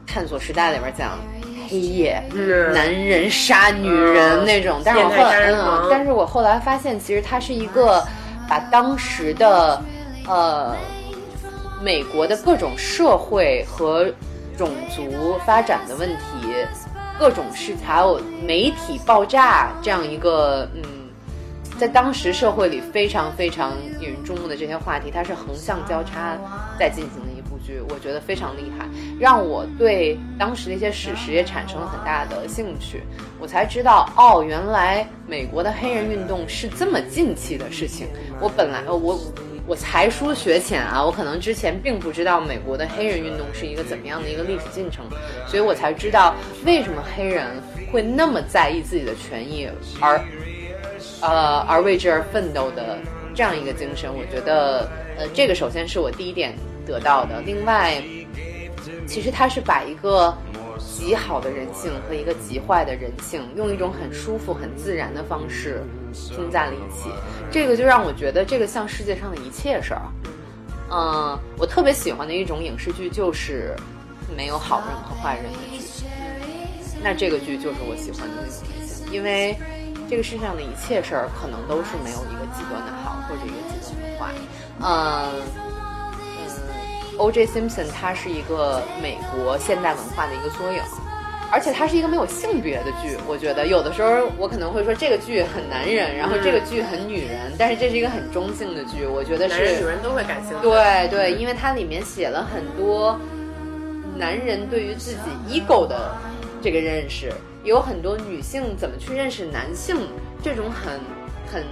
[0.09, 1.19] 探索时代里边讲
[1.69, 8.03] 黑夜，嗯男人杀女人嗯那种，但是我后来，嗯，但是我后来发现，其实它是一个
[8.49, 9.83] 把当时的
[10.27, 10.77] 呃
[11.83, 14.11] 美国的各种社会和
[14.57, 16.55] 种族发展的问题，
[17.19, 20.83] 各种事还有媒体爆炸这样一个嗯。
[21.79, 26.35] 在当时社会里非常非常引人注目的这些话题，它是横向交叉
[26.79, 27.36] 在进行的
[27.89, 28.87] 我觉得非常厉害，
[29.19, 33.03] 让我对当时那些史实也产生了很大的兴趣。
[33.39, 38.07] 我才知道，哦，原来美国的黑人运动是这么近期的事情。
[38.41, 39.19] 我本来我
[39.67, 45.05] 我才疏学浅啊，我可能之前并不知道美国的黑人运动是一个怎么样的一个历史进程，
[45.47, 47.47] 所以我才知道为什么黑人
[47.93, 49.69] 会那么在意自己的权益，
[50.01, 50.21] 而
[51.21, 52.97] 呃，而为之而奋斗的
[53.35, 56.55] 这样一个精神，我觉得，呃，这个首先是我第一点
[56.87, 57.43] 得到的。
[57.43, 58.01] 另外，
[59.07, 60.33] 其实他是把一个
[60.79, 67.11] 极好的人性和一个极坏的人性，用一种很舒服、很自然的方式拼在了一起。
[67.51, 70.03] 这个就让我觉得，这个像世界上的一切事儿。
[70.91, 73.75] 嗯，我特别喜欢的一种影视剧就是
[74.37, 76.07] 没有好人和坏人的剧。
[77.03, 79.57] 那这个剧就是我喜欢的那种类型，因为
[80.09, 84.33] 这个世上的一切事儿可能都是没有一个极端的好或者一个极端的坏。
[84.79, 85.66] 嗯
[87.19, 87.47] ，O.J.
[87.47, 90.81] Simpson 他是一个美国现代文化的一个缩影。
[91.49, 100.63] 而且它是一个没有性别的剧，我觉得有的时候我可能会说这个剧很男人，然后这个剧很女人，但是这是一个很中性的剧，我觉得男人是女人都会感兴趣。
[100.63, 103.17] 对对，因为它里面写了很多
[104.17, 106.17] 男人对于自己 ego 的
[106.61, 109.97] 这个认识，也有很多女性怎么去认识男性
[110.43, 110.99] 这种很
[111.47, 111.63] 很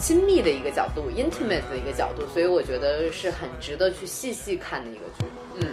[0.00, 5.24] 亲密的一个角度，intimate 的一个角度，所以我觉得是很值得去细细看的一个剧。
[5.56, 5.68] 嗯，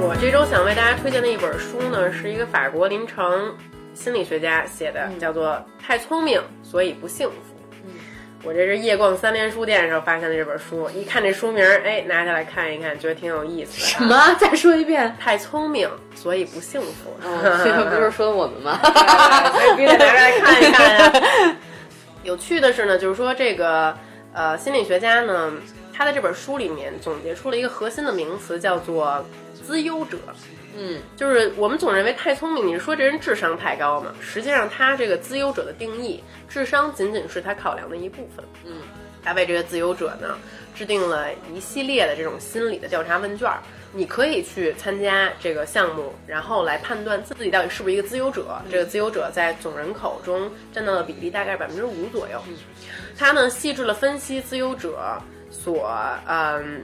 [0.00, 3.52] 我这周想为大家推荐的一本书呢，是一个法国临床
[3.92, 5.48] 心理学家写的，叫做
[5.82, 7.34] 《太聪明所以不幸福》。
[8.46, 13.86] 我这是夜逛三联书店的时候发现的这本书，一看这书名儿，哎，拿下来看一看，觉得挺有意思的。
[13.86, 14.36] 什么？
[14.38, 15.16] 再说一遍。
[15.18, 17.16] 太聪明，所以不幸福。
[17.64, 18.78] 这个不是说我们吗？
[18.82, 21.56] 所 以必须得拿出来看一看呀。
[22.22, 23.96] 有趣的是呢，就是说这个
[24.34, 25.50] 呃心理学家呢，
[25.90, 29.24] 他在这本书里面总结出了一个核心的名词，叫做
[29.66, 30.18] 资优者。
[30.76, 34.12] 嗯，就是我们总认为太聪明，你是说这人智商太高嘛？
[34.20, 38.44] 实际上，他这个自由者的定义，智商仅仅是他考量的一部分。
[38.64, 38.82] 嗯，
[39.22, 40.36] 他为这个自由者呢
[40.74, 48.60] 制定了一系列的这种心理的调查问卷儿，你可以去参加这个项目，然后来判断自己到底是不是一个自由者。
[48.68, 52.42] 这个自由者在总人口中占到的比例大概百分之五左右。
[53.16, 55.16] 他呢细致了分析自由者
[55.50, 55.88] 所
[56.26, 56.82] 嗯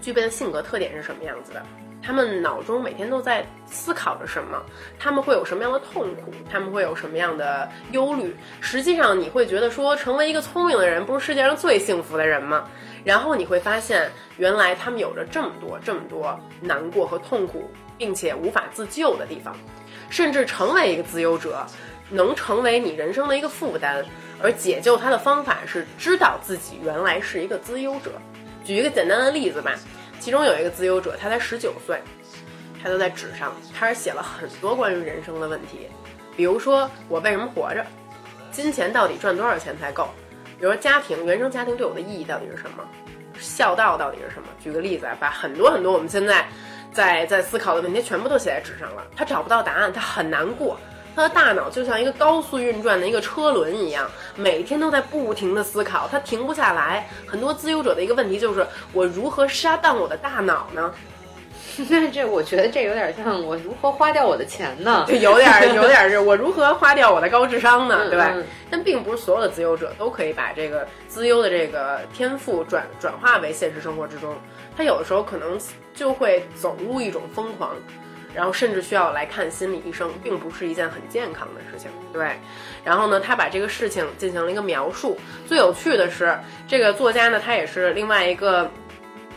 [0.00, 1.62] 具备的性格特点是什么样子的。
[2.02, 4.62] 他们脑中每天都在思考着什么，
[4.98, 8.34] 他们会有什么样的痛苦，他们会有什么样的忧虑。
[8.60, 12.66] 实际上，你会觉得说，成为一个聪明的人不是世界上最幸福的人吗？
[13.04, 19.54] 然后你会发现，原来他们有着这么多、这么多难过和痛苦，并且无法自救的地方。
[20.08, 21.64] 甚至成为一个自由者，
[22.10, 24.04] 能成为你人生的一个负担，
[24.42, 28.12] 而解救他的方法是知道自己原来是一个自由者。
[28.64, 29.72] 举一个简单的例子吧。
[30.20, 31.98] 其中有一个自由者，他才十九岁，
[32.80, 35.88] 他就在纸上开始写了很多关于人生的问题，
[36.36, 37.84] 比如说我为什么活着，
[38.52, 40.10] 金钱到底赚多少钱才够，
[40.58, 42.84] 比如说家庭原生家庭对我的意义到底是什么，
[43.38, 44.48] 孝道到底是什么。
[44.62, 46.46] 举个例子啊，把很多很多我们现在
[46.92, 50.78] 在在思考的问题全部都写在纸上了，他找不到答案，他很难过。
[51.14, 57.08] 他的大脑就像一个高速运转的一个车轮一样，每天都在不停的思考，他停不下来。
[57.26, 60.92] 很多自由者的一个问题就是，我如何杀断我的大脑呢？
[61.88, 65.04] 那 这我觉得这有点像我如何花掉我的钱呢？
[65.08, 68.08] 就有点 有点是我如何花掉我的高智商呢？
[68.08, 68.44] 对吧嗯？
[68.68, 74.34] 但并不是所有的自由者都可以把这个自由的这个天赋转转化为现实生活之中，
[74.76, 75.58] 他有的时候可能
[75.94, 77.70] 就会走入一种疯狂。
[78.34, 81.90] 然后甚至需要来看心理医生，并不是一件很健康的事情。
[82.12, 82.38] 对，
[82.84, 85.18] 然后呢，他把这个事情进行了一个描述。
[85.46, 86.38] 最有趣的是，
[86.68, 88.70] 这个作家呢，他也是另外一个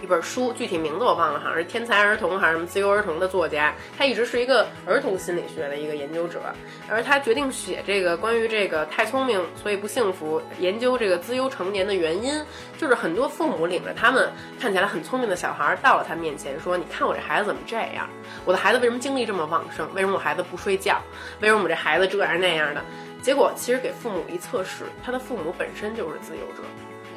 [0.03, 3.73] 一本书，具体名字我忘了，好像是天才儿童还是什么自由儿童的作家。
[3.97, 6.41] 他一直是一个儿童心理学的一个研究者，
[6.89, 12.33] 而他决定写这个关于这个太聪明所以不幸福，研究这个资优成年的原因，
[12.77, 18.09] 就是很多父母领着他们看起来很聪明的小孩到了他面前说：“你看我这孩子怎么这样？
[18.43, 19.87] 我的孩子为什么精力这么旺盛？
[19.93, 21.01] 为什么我孩子不睡觉？
[21.39, 22.81] 为什么我这孩子这样那样的？”
[23.23, 26.63] 结果其实给父母一测试，他的父母本身就是自由者，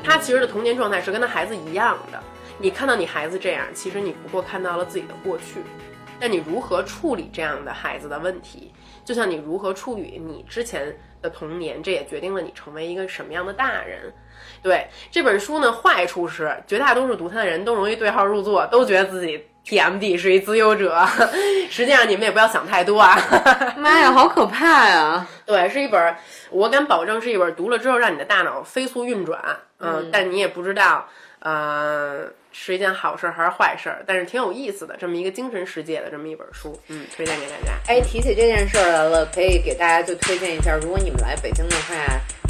[0.04, 2.22] 他其实的童年状态是跟他孩子一样的。
[2.58, 5.62] 你看到你孩子这样，其实你不过看到了自己的过去。
[6.18, 8.72] 但你如何处理这样的孩子的问题，
[9.04, 14.10] 就像你如何处理你之前的童年，这也决定了你成为一个什么样的大人。
[14.62, 21.06] 对这本书呢，坏处是绝大多数读它的人都容易对号入座，都觉得自己 TMD 是一自由者。
[21.68, 23.14] 实际上你们也不要想太多啊。
[23.76, 25.26] 妈呀，好可怕呀！
[25.44, 26.16] 对，是一本，
[26.48, 29.38] 我敢保证是一本读了之后让你的大脑飞速运转，
[29.80, 31.06] 嗯，但你也不知道，
[31.46, 37.72] 呃，是一件好事还是坏事，但是挺有意思的，这么一个精神世界的这么一本书，嗯，推荐给大家。
[37.86, 41.94] 哎，提起这件事儿来了，可以给大家就推荐一下，如果你们来北京的话，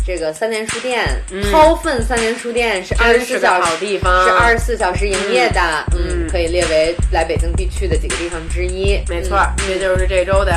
[0.06, 1.06] 这个三联书店，
[1.52, 5.60] 掏粪三联书店是二十四小时好地方，是二十四小时营业的，
[5.92, 8.98] 嗯可以列为来北京必去的几个地方之一。
[9.10, 10.54] 没错，这就是这周的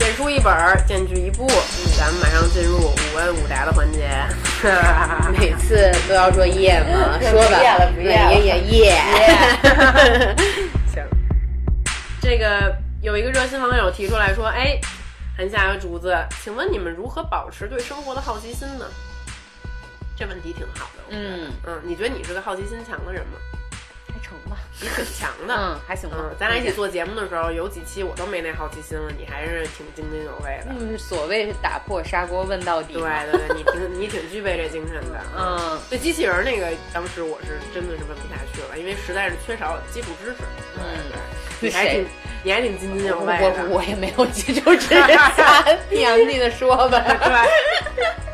[0.00, 1.46] 荐书一本儿，荐剧一部。
[1.98, 4.08] 咱们马上进入五问五答的环节。
[4.64, 7.18] 嗯，每次都要说耶吗？
[7.20, 10.36] 说吧，不耶了不耶了耶耶耶。
[10.90, 11.04] 行，
[12.22, 14.80] 这个有一个热心网友提出来说：“哎，
[15.36, 18.86] 韩夏和竹子，请问你们如何保持对生活的好奇心呢？”
[20.16, 23.59] 这问题挺好的，我觉得嗯嗯，你觉得你是个好奇心强的人吗？
[24.20, 26.36] 还成吧，你挺强的，嗯，还行吧嗯，。
[26.38, 30.72] 咱俩一起做节目的时候，有几期我都没那好奇心了，你还是挺津津有味的。
[30.78, 33.02] 嗯，所谓是打破砂锅问到底对。
[33.02, 35.20] 对对，你挺你挺具备这精神的。
[35.36, 40.38] 嗯，对机器人那个，当时我是真的是问不下去了，因为实在是缺少基础知识。
[41.60, 42.06] 对对，你还挺
[42.42, 43.64] 你还挺津津有味的。
[43.68, 44.94] 我我也没有基础知识，
[45.36, 47.00] 瞎念 你的说吧。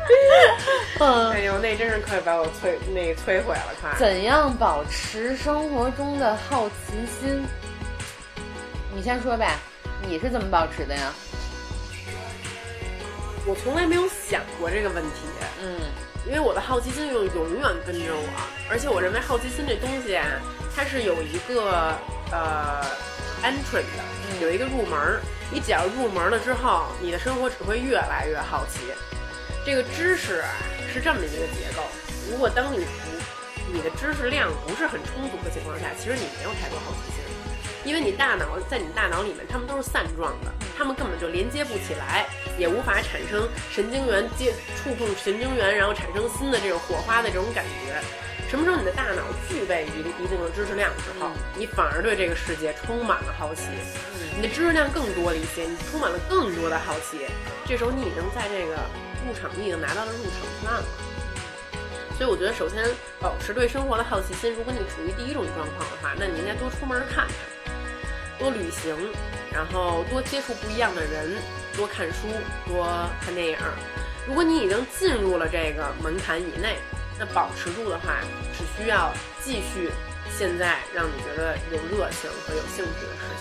[0.07, 0.15] 对，
[0.99, 3.95] 嗯，哎呦，那真是快把我摧那摧毁了，快。
[3.99, 6.75] 怎样保持生活中的好奇
[7.19, 7.43] 心？
[8.95, 9.55] 你先说呗，
[10.07, 11.13] 你是怎么保持的呀？
[13.45, 15.21] 我从来没有想过这个问题，
[15.61, 15.79] 嗯
[16.25, 18.27] 因为我的好奇心永永远跟着我，
[18.69, 20.25] 而且我认为好奇心这东西啊，
[20.75, 21.95] 它是有一个
[22.31, 22.83] 呃
[23.43, 25.21] entrance 的，有一个入门儿。
[25.49, 28.81] 你只要入门了之后，你的生活只会越来越好奇。
[29.67, 30.47] 这个知识啊
[30.93, 31.83] 是这么一个结构，
[32.31, 37.19] 如果当你不你的知识量不是很充足的情况下，其实你没有太多好奇心，
[37.83, 42.27] 因为你大脑在你大脑里面，它们都是散状的，它们根本就连接不起来，
[42.57, 47.99] 也无法产生神经元接触碰神经元，然后产生新的这种火花的这种感觉。
[48.49, 53.63] 什么时候你的大脑具备一一定的知识量之后，你反而对这个世界充满了好奇，
[54.33, 57.19] 你的知识量更多了一些，你充满了更多的好奇，
[57.67, 58.79] 这时候你已经在这个
[59.27, 60.83] 入场，你已经拿到了入场券了。
[62.17, 62.83] 所以我觉得，首先
[63.19, 64.51] 保持对生活的好奇心。
[64.55, 67.35] 如果你处于第一种状况的话，那你应该多出门看看，
[68.39, 68.95] 多旅行，
[69.51, 71.35] 然后多接触不一样的人，
[71.75, 72.27] 多看书，
[72.65, 72.87] 多
[73.21, 73.57] 看电影。
[74.25, 76.77] 如果你已经进入了这个门槛以内，
[77.19, 78.17] 那保持住的话，
[78.57, 79.13] 只需要
[79.43, 79.91] 继续
[80.35, 83.36] 现在让你觉得有热情和有兴趣的事。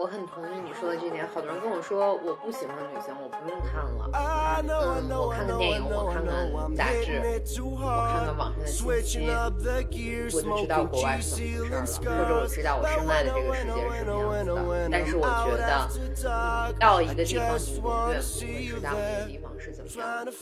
[0.00, 1.28] 我很同意你说的这点。
[1.28, 4.08] 好多人跟我说，我不喜欢旅行，我不用看了。
[4.14, 6.32] 嗯，我看看电影，我看看
[6.74, 7.20] 杂志，
[7.60, 7.76] 我
[8.10, 14.88] 看看网上的信息，我就知道国外是怎么回事了，或者我知道我身外的这个世界是什么样子的。
[14.90, 20.32] 但是我觉得，你到一个地方，你永远不会知道那个地方是怎么样的。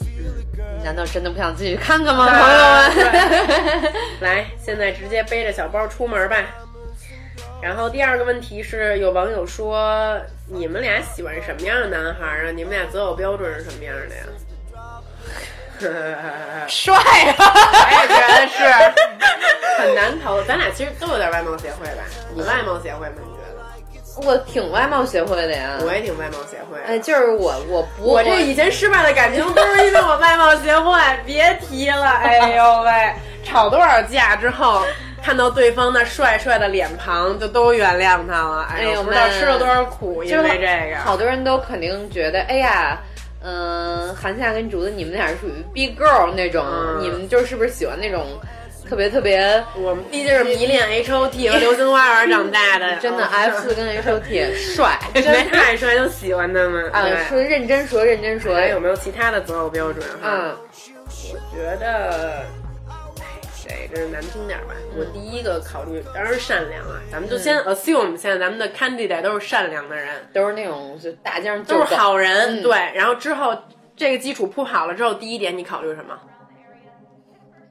[0.79, 2.59] 你难道真的不想自己看看吗，朋友
[3.83, 3.93] 们？
[4.23, 6.37] 来，现在直接背着小包出门吧。
[7.61, 12.51] 然后第二个问题是，有网友说你们俩喜欢什么样的男孩啊？
[12.55, 14.23] 你们俩择偶标准是什么样的呀？
[16.67, 17.01] 帅啊！
[17.39, 18.59] 我也觉得是
[19.79, 20.43] 很难投。
[20.43, 22.03] 咱俩其实都有点外貌协会吧？
[22.35, 23.17] 你外貌协会吗？
[23.17, 24.27] 你觉得？
[24.27, 25.79] 我挺外貌协会的呀。
[25.83, 26.81] 我也挺外貌协会。
[26.85, 32.09] 哎，就是我，我不，我这以前失败的感情都是因为我外貌协会，别提了。
[32.09, 34.83] 哎呦喂，吵多少架之后，
[35.23, 38.67] 看到对方那帅帅的脸庞，就都原谅他了。
[38.71, 40.99] 哎呦，不知道吃了多少苦，因为这个。
[41.01, 42.99] 好多人都肯定觉得，哎呀。
[43.41, 48.27] 嗯，韩夏跟竹子，你们俩是属于 big girl 那种，嗯你们就是不是喜欢那种
[48.91, 56.91] 特别特别我们毕竟是迷恋 H O T 和流星花园长大的，真的哦 F 四跟 H O T 帅，真的太帅，就喜欢他们。
[56.91, 60.05] 啊，对说认真说认真说，还有没有其他的择偶标准？
[60.21, 60.57] 哈，嗯，
[61.33, 62.43] 我觉得，
[63.71, 64.75] 哎，这是难听点吧。
[64.97, 72.61] 我第一个考虑当然是善良啊，咱们就先 assume 现在咱们的 candidate 都是善良的人，都是那种就大街上就都是好人。
[72.61, 73.57] 嗯对，然后之后
[73.97, 76.19] 这个基础铺好了之后，第一点你考虑什么？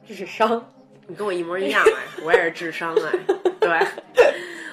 [0.07, 0.71] 智商，
[1.07, 3.19] 你跟我一模一样哎，我也是智商哎。
[3.59, 3.77] 对，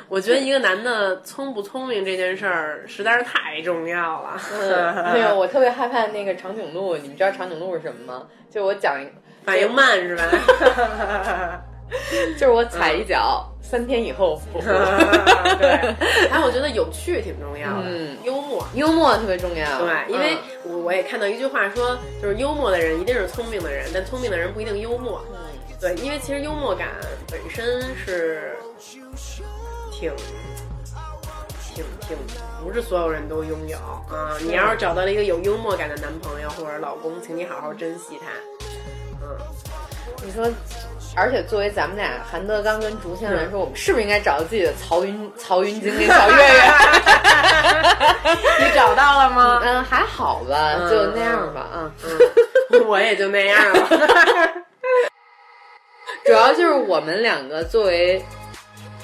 [0.09, 4.41] 我觉得一个男的聪不聪明这件事儿实在是太重要了。
[4.53, 8.29] 嗯，没有，我特别害怕那个长颈鹿，你们知道长颈鹿是什么吗？
[8.49, 8.95] 就我讲
[9.45, 10.25] 反应慢是吧？
[12.39, 14.65] 就是我踩一脚，三天以后复活。
[15.59, 15.95] 对，
[16.29, 18.67] 还有我觉得有趣挺重要的，嗯幽默。
[18.75, 25.25] 幽默特别重要，对，因为我也看到一句话说，就是幽默的人一定是聪明的人，但聪明的人不一定幽默。
[25.33, 25.39] 嗯
[25.81, 26.89] 对，因为其实幽默感
[27.31, 28.57] 本身是
[29.93, 30.11] 挺
[31.75, 32.17] 挺挺
[32.65, 34.35] 不是所有人都拥有啊。
[34.41, 38.29] 你要是找到了一个有幽默感的男朋友或者老公，请你好好珍惜他。
[39.25, 39.37] 嗯，
[40.25, 40.49] 你说，
[41.17, 46.63] 而且作为咱们俩韩德刚跟竹签来说，我们是不是应该找到自己的曹云 曹云金跟小岳岳？
[48.61, 49.61] 你找到了吗？
[49.65, 51.69] 嗯，还好吧，嗯就那样吧。
[51.75, 51.93] 嗯，
[52.71, 53.89] 嗯， 我也就那样了。
[56.25, 58.25] 主要就是我们两个作为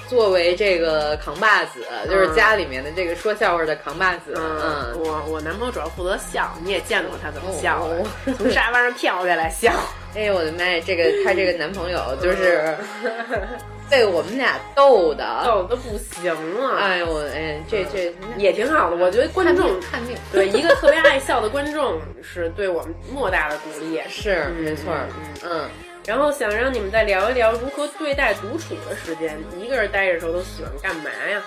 [0.07, 4.33] 作为这个扛把子，就是家里面的这个说笑话的扛把子。
[4.35, 8.03] 嗯，嗯，我我男朋友主要负责笑，你也见过他怎么笑哦，
[8.37, 9.71] 从沙发上跳下来笑。
[10.15, 12.75] 哎呦我的妈呀，这个她这个男朋友就是
[13.89, 18.95] 被我们俩逗的，逗的不行了，哎呦我哎这这也挺好的。
[18.95, 24.01] 我觉得观众看病对一个特别爱笑的观众是对我们莫大的鼓励。
[24.09, 25.07] 是嗯没错儿，
[25.43, 25.69] 嗯。
[26.05, 31.41] 然后想让你们再聊一聊如何对待独处的时间，一个人待着的时候都喜欢干嘛呀？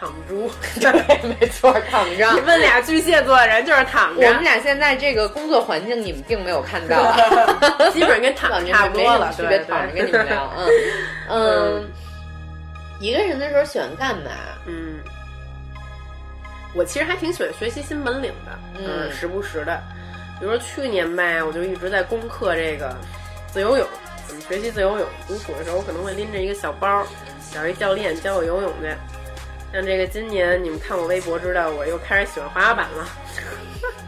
[0.00, 0.50] 躺猪。
[0.80, 0.90] 对，
[1.38, 2.40] 没错，躺着你。
[2.40, 7.12] 问俩巨蟹座的人就是躺着，我们俩现在这个工作环境，你们并没有看到，
[7.92, 10.68] 基本上跟躺着差不多了，对躺着跟你们聊， 嗯
[11.28, 11.90] 嗯。
[12.98, 14.30] 一个人的时候喜欢干嘛？
[14.66, 14.98] 嗯，
[16.74, 19.82] 我其实还挺喜欢学习新本领的，嗯时不时的，
[20.38, 22.94] 比如说去年吧，我就一直在攻克这个
[23.46, 23.86] 自由泳，
[24.26, 25.08] 怎么学习自由泳。
[25.26, 27.06] 独处的时候，我可能会拎着一个小包，
[27.54, 28.94] 找一教练教我游泳去。
[29.72, 33.08] 像这个今年，你们看我微博知道，我又开始喜欢滑滑板了。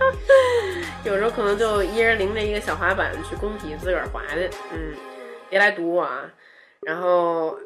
[1.04, 4.94] 有时候可能就一人拎着一个小滑板去工体自个儿滑去，嗯，
[5.48, 6.24] 别来堵我啊。
[6.80, 7.56] 然后，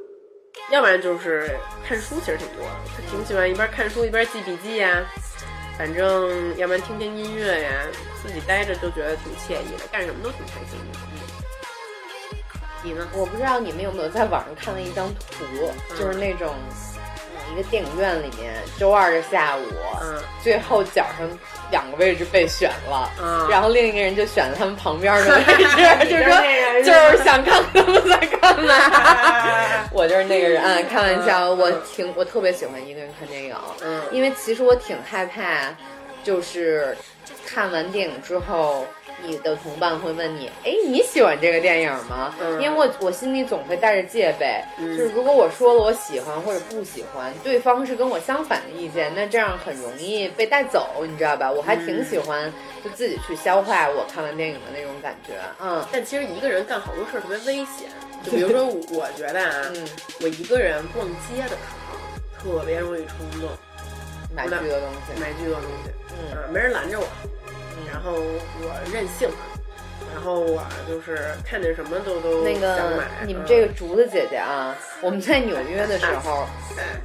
[0.71, 1.51] 要不然就是
[1.87, 2.71] 看书，其实挺多的，
[3.11, 5.03] 挺喜欢一边看书一边记笔记呀、
[5.79, 7.71] 反正要不然听听音乐呀，
[8.23, 10.99] 自己待着就觉得挺惬意的，干什么都挺开心的。
[11.13, 11.17] 嗯，
[12.83, 13.09] 你呢？
[13.15, 16.55] 我不知道你们有没有在网上看了一张图，就是那种。
[17.49, 19.63] 嗯一个电影院里面，周二的下午，
[20.03, 21.27] 嗯，最后脚上
[21.71, 23.49] 两个位置被选了，嗯。
[23.49, 25.43] 然后另一个人就选了他们旁边的 位
[26.05, 29.89] 置，就是说就是想看他们在干嘛。
[29.93, 34.03] 我就是那个人，嗯，开玩笑，我挺我特别喜欢一个人看电影，嗯。
[34.11, 35.75] 因为其实我挺害怕，
[36.23, 36.97] 就是
[37.47, 38.87] 看完电影之后。
[39.23, 42.61] 你的同伴会问你：“哎，你喜欢这个电影吗？”嗯。
[42.63, 44.97] 因为我我心里总会带着戒备，嗯。
[44.97, 51.51] 就是如果我说了我喜欢或者不喜欢，对方是跟我相反的意见，那这样很容易被带走，你知道吧？
[51.51, 52.53] 我还挺喜欢
[52.85, 55.85] 就自己去消化我看完电影的那种感觉，嗯。
[55.93, 57.89] 但其实一个人干好多事儿特别危险，
[58.25, 59.87] 就比如说，我觉得啊， 嗯，
[60.21, 61.57] 我一个人逛街的时
[61.89, 63.49] 候，特别容易冲动，
[64.35, 66.37] 买巨多东西，买巨多东西，嗯。
[66.47, 67.07] 嗯，没人拦着我，
[67.91, 69.29] 然后我任性，
[70.15, 73.05] 然后我就是看见什么都都那个想买。
[73.27, 76.47] 你们嗯这个竹子姐姐啊，我们在纽约的时候，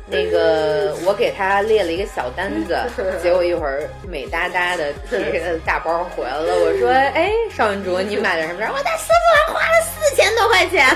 [0.08, 2.78] 那个我给她列了一个小单子，
[3.22, 6.54] 结果一会儿美哒哒的 提着大包回来了。
[6.56, 10.88] 我说：“哎，邵云竹，你买的什么？”她说：“我在丝芙兰花了四千多块钱。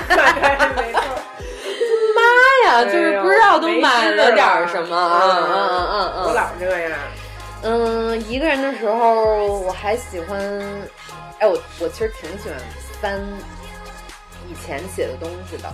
[0.76, 1.02] 没错，
[2.16, 5.20] 妈呀，就是不知道都买了点儿什么啊！
[5.22, 6.98] 嗯嗯嗯嗯，我老这样。
[7.62, 10.38] 嗯，一个人的时候我还喜欢，
[11.38, 12.58] 哎，我我其实挺喜欢
[13.00, 13.20] 翻
[14.48, 15.72] 以前写的东西的。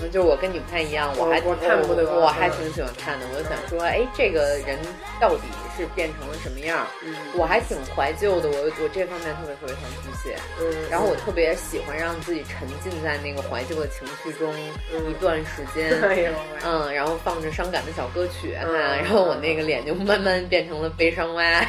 [0.00, 3.26] 嗯，就是我跟你不太一样，我还我看过的我我还嗯挺喜欢看的。
[3.32, 4.78] 我就想说，哎，这个人
[5.20, 5.42] 到底
[5.76, 6.86] 是变成了什么样？
[7.04, 10.36] 嗯我还挺怀旧的，我我这方面特别特别像巨蟹。
[10.60, 14.52] 嗯，然后我特别喜欢让自己沉浸在那个怀旧的情绪中
[14.92, 15.90] 嗯一段时间。
[16.08, 16.30] 哎呦，
[16.64, 21.42] 嗯，然后放着伤感的小歌曲啊，嗯然后我那个脸就慢慢变成了悲伤蛙，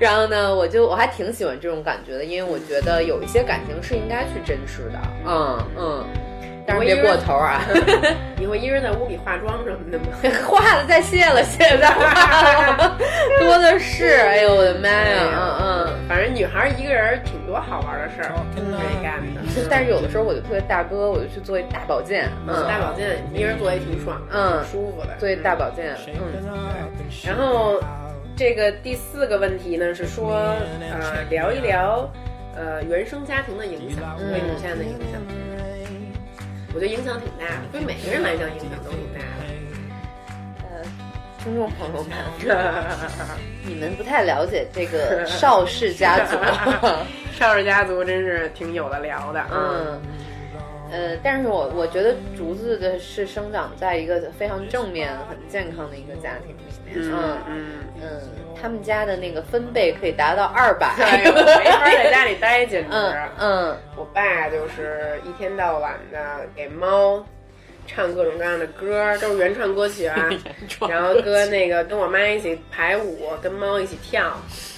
[0.00, 6.06] 然后呢，我就我还挺喜欢这种感觉的，因为我觉得有一些感情是应该去珍视的，嗯嗯，
[6.68, 7.62] 但是别过头啊，
[8.38, 10.06] 你会一人在屋里化妆什么的吗？
[10.46, 12.96] 化了再卸了，卸了再化了，
[13.40, 15.98] 多的是， 哎呦我的妈呀，嗯嗯。
[16.08, 19.40] 反正女孩一个人挺多好玩的事儿可以干的。
[19.70, 25.14] 但是有的时候我就特别大哥，我就去做一大保健，嗯，大保健一个人做也挺爽，嗯挺舒服的。
[25.18, 26.68] 做一大保健，嗯。
[27.24, 27.80] 然后
[28.36, 30.32] 这个第四个问题呢是说，
[30.90, 32.08] 呃，聊一聊
[32.56, 35.20] 呃原生家庭的影响嗯对女性的影响。
[36.74, 39.20] 我觉得影响挺大的，对每个人来讲影响都挺大
[40.62, 40.82] 呃，
[41.42, 42.16] 听众朋友们，
[43.64, 46.36] 你们不太了解这个 邵氏家族，
[47.32, 50.00] 邵氏家族真是挺有的聊的，嗯，
[50.90, 57.38] 呃，但是我我觉得竹子的是生长在一个非常正面、很健康的一个家庭里面，嗯。
[57.48, 57.66] 嗯。
[58.00, 58.20] 嗯，
[58.60, 60.94] 他们家的那个分贝可以达到二百，
[61.24, 62.88] 没法在家里待，简直。
[62.90, 66.18] 嗯嗯，我爸就是一天到晚的
[66.54, 67.24] 给猫
[67.86, 70.28] 唱各种各样的歌，都是原创歌曲啊。
[70.88, 74.32] 然后跟那个跟我妈一起排舞，跟猫一起跳。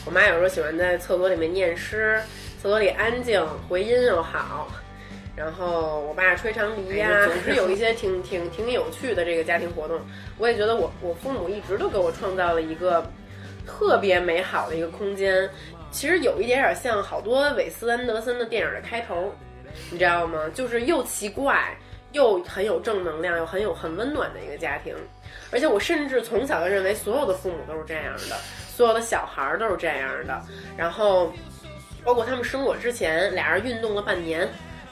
[0.04, 2.20] 我妈有时候喜欢在厕所里面念诗，
[2.62, 4.68] 厕所里安静，回音又好。
[5.36, 9.98] 然后我爸吹长笛呀、总是 有一些挺挺挺有趣的这个家庭活动。
[10.36, 13.02] 我也觉得我我父母一直都给我创造了一个
[13.66, 15.48] 特别美好的一个空间。
[15.90, 19.34] 其实有一点点像好多韦斯安德森的电影的开头，
[19.90, 20.38] 你知道吗？
[20.54, 21.76] 就是又奇怪
[22.12, 24.94] 又很有正能量，又很有很温暖的一个家庭。
[25.50, 28.36] 而且我甚至从小就认为所有的父母都是这样的，
[28.68, 30.40] 所有的小孩都是这样的。
[30.76, 31.32] 然后，
[32.04, 34.48] 包括他们生我之前，俩人运动了半年，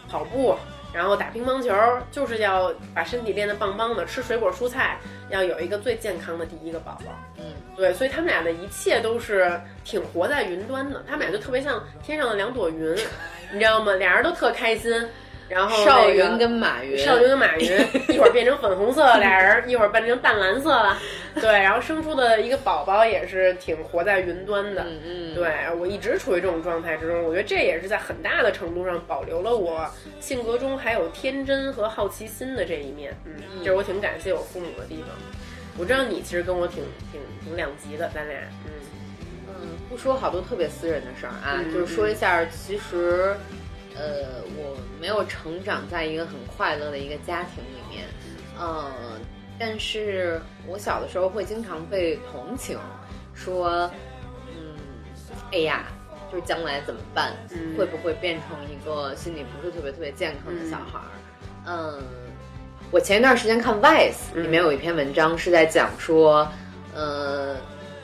[0.08, 0.56] 跑步，
[0.92, 1.74] 然后打乒乓球，
[2.10, 4.98] 就是要把身体练得棒棒的，吃水果蔬菜，
[5.30, 7.12] 要有一个最健康的第一个宝宝。
[7.36, 7.44] 嗯，
[7.76, 12.96] 对，所以他们俩的一切都是挺活在云端的，他们俩就特别像天上的两朵云，
[13.52, 13.92] 你知道吗？
[13.94, 14.92] 俩人都特开心。
[15.48, 17.66] 然后、那个、邵云跟马云，少云跟马云
[18.14, 20.98] 一会儿变成粉红色了，俩人一会儿变成淡蓝色了，
[21.40, 29.88] 对，然后生出的一个宝宝也是挺活在云端的，嗯嗯，对我一直处于这种状态之中，我觉得这也是在很大的程度上保留了我
[30.20, 35.08] 性格中还有天真和好奇心的这一面，嗯，这是我挺感谢我父母的地方。
[35.78, 36.82] 我知道你其实跟我挺
[37.12, 38.36] 挺挺两极的，咱俩，
[38.66, 38.72] 嗯。
[39.60, 43.34] 嗯，不说好多特别私人的事儿啊，嗯就是说一下，其实，
[43.98, 48.06] 呃，我没有成长在一个很快乐的一个家庭里面，
[48.58, 48.90] 呃，
[49.58, 52.78] 但是我小的时候会经常被同情，
[53.34, 53.90] 说，
[54.56, 54.76] 嗯，
[55.52, 55.86] 哎呀，
[56.30, 57.32] 就是将来怎么办？
[57.50, 61.10] 嗯会不会变成一个心理不是特别特别健康的小孩儿？
[61.66, 62.02] 嗯，
[62.90, 66.48] 我前一段时间看 Vice 嗯里面有一篇文章是在讲说，
[66.94, 67.56] 呃，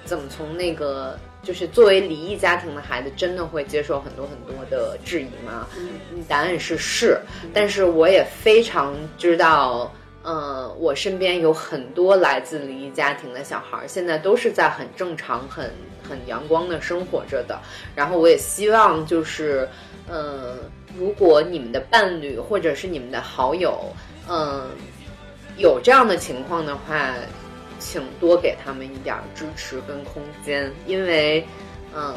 [0.04, 5.68] 怎么从那个就是作为离异家庭的孩子，真的会接受很多很多的质疑吗？
[5.78, 7.20] 嗯，答案是是，
[7.52, 9.92] 但是我也非常知道。
[10.26, 15.70] 嗯，我身边有很多来自离异家庭的小孩儿，现在都是在很正常、很
[16.08, 17.60] 很阳光的生活着的。
[17.94, 19.68] 然后我也希望，就是，
[20.08, 20.58] 嗯，
[20.98, 23.78] 如果你们的伴侣或者是你们的好友，
[24.26, 24.70] 嗯，
[25.58, 27.14] 有这样的情况的话，
[27.84, 31.46] 请多给他们一点儿支持跟空间，因为，
[31.94, 32.16] 嗯，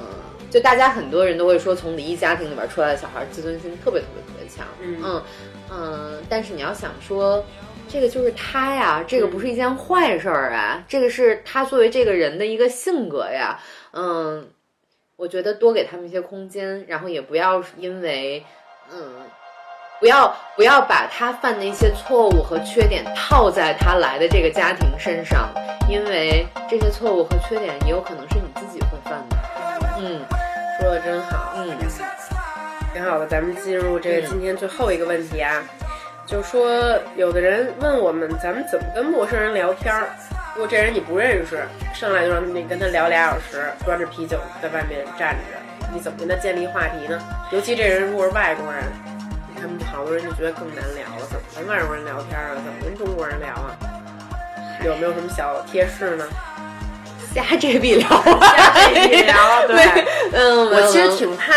[0.50, 5.24] 就大家很多人都会说，从离异家庭里边出来的小孩儿自尊心特别特别特别强，嗯嗯
[5.70, 7.44] 嗯，但是你要想说。
[7.90, 13.58] 这个就是他呀，这个不是一件坏事儿啊，这个是他作为这个人的一个性格呀。
[13.94, 14.46] 嗯，
[15.16, 18.44] 我觉得多给他们一些空间，然后也不要因为，
[18.92, 19.00] 嗯，
[20.00, 25.50] 不要不要把他犯的一些错误和缺点套在他来的这个家庭身上，
[25.90, 29.38] 因为这些错误和缺点也有可能是你自己会犯的。
[30.00, 30.22] 嗯
[30.80, 31.76] 说的真好，嗯
[32.94, 33.26] 挺好的。
[33.26, 35.64] 咱们进入这个今天最后一个问题啊，
[36.28, 36.70] 就说
[37.16, 40.10] 有的人问我们，咱们怎么跟陌生人聊天儿？
[40.54, 45.58] 如果这人你不认识，上来就让你跟他聊俩小时，端着啤酒在外面站着，
[45.92, 47.20] 你怎么跟他建立话题呢？
[47.52, 48.84] 尤其这人如果是外国人，
[49.60, 51.26] 他们好多人就觉得更难聊了。
[51.30, 52.56] 怎么跟外国人聊天啊？
[52.56, 53.76] 怎么跟中国人聊啊？
[54.86, 56.26] 有没有什么小贴士呢？
[57.34, 61.54] 瞎 JB 聊瞎，这聊对， 嗯，我其实挺怕，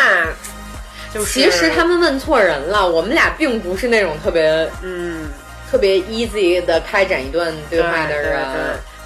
[1.12, 5.28] 就是其实他们问错人了，我们俩并不是那种特别嗯。
[5.70, 8.36] 特别 easy 的开展一段对话的人。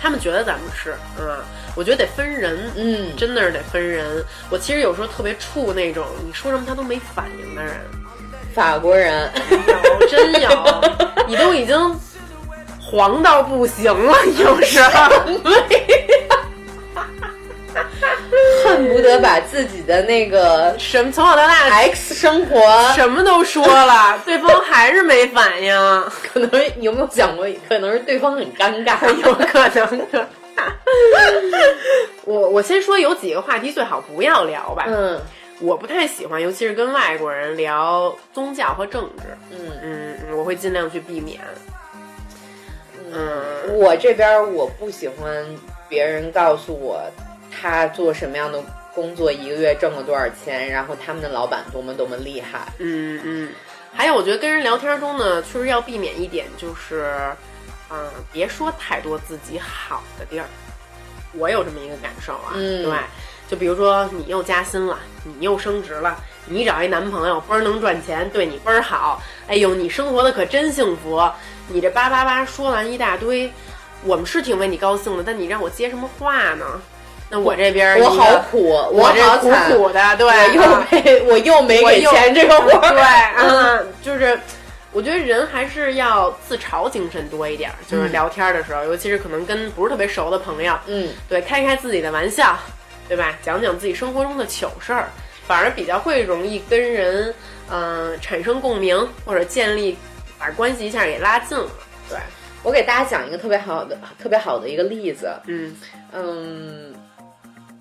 [0.01, 1.37] 他们觉得咱们是，嗯，
[1.77, 4.25] 我觉得得分人，嗯真的是得分人。
[4.49, 7.75] 我其实有时候特别怵那种你说什么他都没反应的人，
[8.55, 10.49] 法国人，有真有，
[11.27, 12.01] 你都已经
[12.81, 15.11] 黄到不行了，有时候。
[18.65, 25.75] 恨不得把自己的那个什么从小到大 X 生活，什么都说了，对方还是没反应，
[26.33, 30.27] 可能你有没有想过，可能是对方很尴尬， 有可能的。
[32.25, 34.85] 我我先说有几个话题最好不要聊吧。
[34.89, 35.21] 嗯
[35.65, 39.23] 我不太喜欢，尤其是跟外国人聊宗教和政治。
[39.51, 41.41] 嗯嗯，嗯我会尽量去避免。
[43.12, 45.45] 嗯我这边我不喜欢
[45.89, 47.01] 别人告诉我
[47.51, 48.61] 他做什么样的
[48.95, 52.67] 工作，一个月挣了多少钱，然后他们的老板多么多么厉害。
[52.79, 53.53] 嗯嗯，
[53.93, 57.15] 还有我觉得跟人聊天中呢，确实要避免一点，就是，
[57.91, 60.47] 嗯、别说太多自己好的地儿。
[61.37, 62.93] 我有这么一个感受啊，嗯对，
[63.55, 71.23] 就比如说你又加薪了，你又升职了，你找一男朋友倍儿能赚钱，对你倍儿好，哎呦，你生活的可真幸福。
[71.69, 73.49] 你这叭叭叭说完一大堆，
[74.03, 76.67] 我们是挺为你高兴的，但你让我接什么话呢？
[77.31, 82.91] 那我这边我一个好苦，我这苦好，苦的，对，又啊没我又没给钱这个活儿。
[82.91, 83.03] 对，
[83.37, 84.37] 嗯，就是
[84.91, 92.59] 我觉得人还是要自嘲精神多一点儿，就是聊天的时候，尤其是可能跟不是特别熟的朋友，嗯，对，开开自己的玩笑，
[93.09, 93.37] 对吧？
[93.43, 95.09] 讲讲自己生活中的糗事儿，
[95.47, 97.35] 反而比较会容易跟人，
[97.71, 99.97] 嗯、产生共鸣或者建立，
[100.39, 101.71] 把关系一下给拉近了。
[102.09, 102.19] 对，
[102.63, 105.33] 我给大家讲一个特别好的、特别好的一个例子。
[105.47, 105.77] 嗯
[106.13, 106.95] 嗯，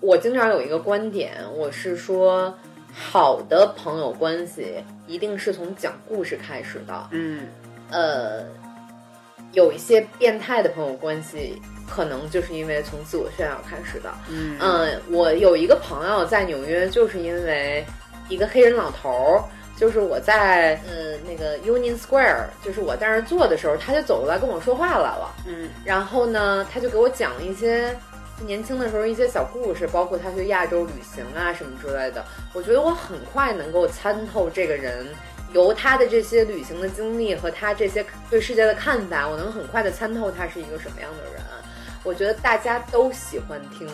[0.00, 2.54] 我经常有一个观点，我是说，
[2.92, 7.08] 好的朋友关系一定是从讲故事开始的。
[7.10, 7.48] 嗯
[7.90, 8.44] 呃，
[9.52, 14.12] 有一些变态的朋友关系，可能就是因为从自我炫耀开始的。
[14.28, 17.84] 嗯嗯，我有一个朋友在纽约，就是因为
[18.28, 19.44] 一个黑人老头儿，
[19.76, 25.34] 就是我在呃那个 Union Square，就是我在那儿坐的时候，他就走过来跟我说话来了。
[25.46, 27.94] 嗯然后呢，他就给我讲了一些
[28.46, 32.24] 年轻的时候一些小故事，包括他去亚洲旅行啊什么之类的。
[32.52, 35.06] 我觉得我很快能够参透这个人，
[35.52, 41.43] 由他的这些旅行的经历和他这些对世界的看法，我能很快的参透他是一个什么样的人。
[42.04, 43.88] 我觉得大家都喜欢听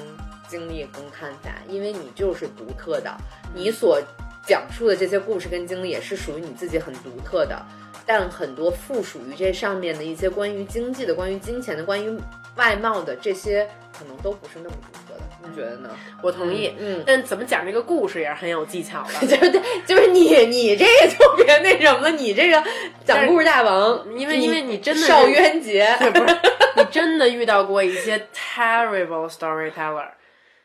[0.48, 3.16] 经历跟看法，因为你就是独特的，
[3.54, 4.02] 你所
[4.44, 7.64] 讲述的这些故事跟经历也是属于你自己很独特的。
[8.04, 12.18] 但很多附属于这上面的一些关于经济的、关于金钱的、关于
[12.56, 13.64] 外貌的这些，
[13.96, 15.09] 可能都不是那么独特。
[15.42, 15.90] 你觉得呢？
[16.22, 16.72] 我同意。
[16.78, 19.26] 嗯，但怎么讲这个故事也是很有技巧的。
[19.26, 22.62] 对 对，就是你，你这个就别那什么了，你这个
[23.04, 26.38] 讲故事大王，因为因为你真的是邵渊杰， 不是
[26.76, 30.08] 你真的遇到过一些 terrible storyteller，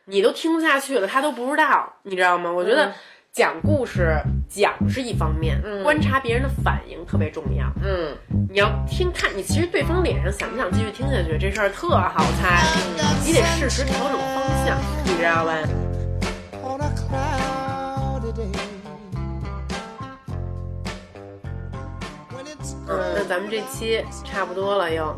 [0.05, 2.51] 你都听不下去了，他都不知道，你知道吗？
[2.51, 2.93] 我觉得嗯
[3.36, 4.17] 讲故事
[4.47, 7.69] 讲是一方面，观察别人的反应特别重要。
[7.83, 8.15] 嗯，
[8.49, 12.63] 你要听看，你其实对方脸上想不想继续听下去，这事儿特好猜。
[13.25, 15.53] 你得适时调整方向，你知道吧
[16.63, 18.47] ？on a cloudy day.
[22.31, 25.13] When it's 嗯，那咱们这期差不多了又，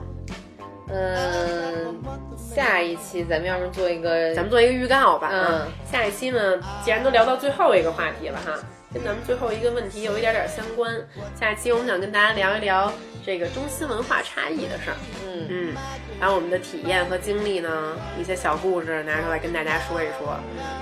[0.89, 2.01] 嗯，
[2.37, 5.29] 下一期咱们要是做一个，咱们做一个预告吧。
[5.31, 8.53] 嗯，下一期呢，既然都聊到最后一个话题了哈，
[8.93, 10.93] 跟咱们最后一个问题有一点点相关。
[11.39, 12.91] 下一期我们想跟大家聊一聊
[13.25, 14.95] 这个中西文化差异的事儿。
[15.25, 15.75] 嗯嗯，
[16.19, 17.69] 把我们的体验和经历呢，
[18.17, 20.39] 一些小故事拿出来跟大家说一说。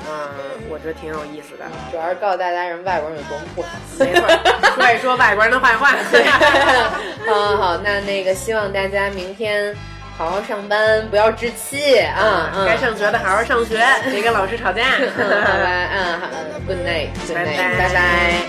[0.07, 0.29] 嗯，
[0.69, 1.65] 我觉得挺有意思的。
[1.91, 3.69] 主要是告诉大家人外国人有多么不好。
[3.99, 4.27] 没错，
[4.77, 5.91] 说一说外国人的坏话。
[7.27, 9.75] 好好，那那个希望大家明天
[10.17, 13.77] 好好上班，不要置气啊、该上学的好好上学，
[14.09, 14.83] 别跟老师吵架。
[15.17, 15.23] 拜
[15.63, 16.27] 拜，嗯，好
[16.65, 17.77] ，good night，good night，拜拜。
[17.77, 17.99] 拜拜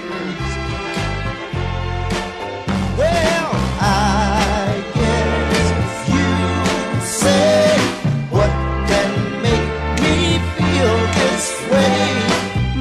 [0.03, 0.37] 嗯
[2.97, 3.37] Way.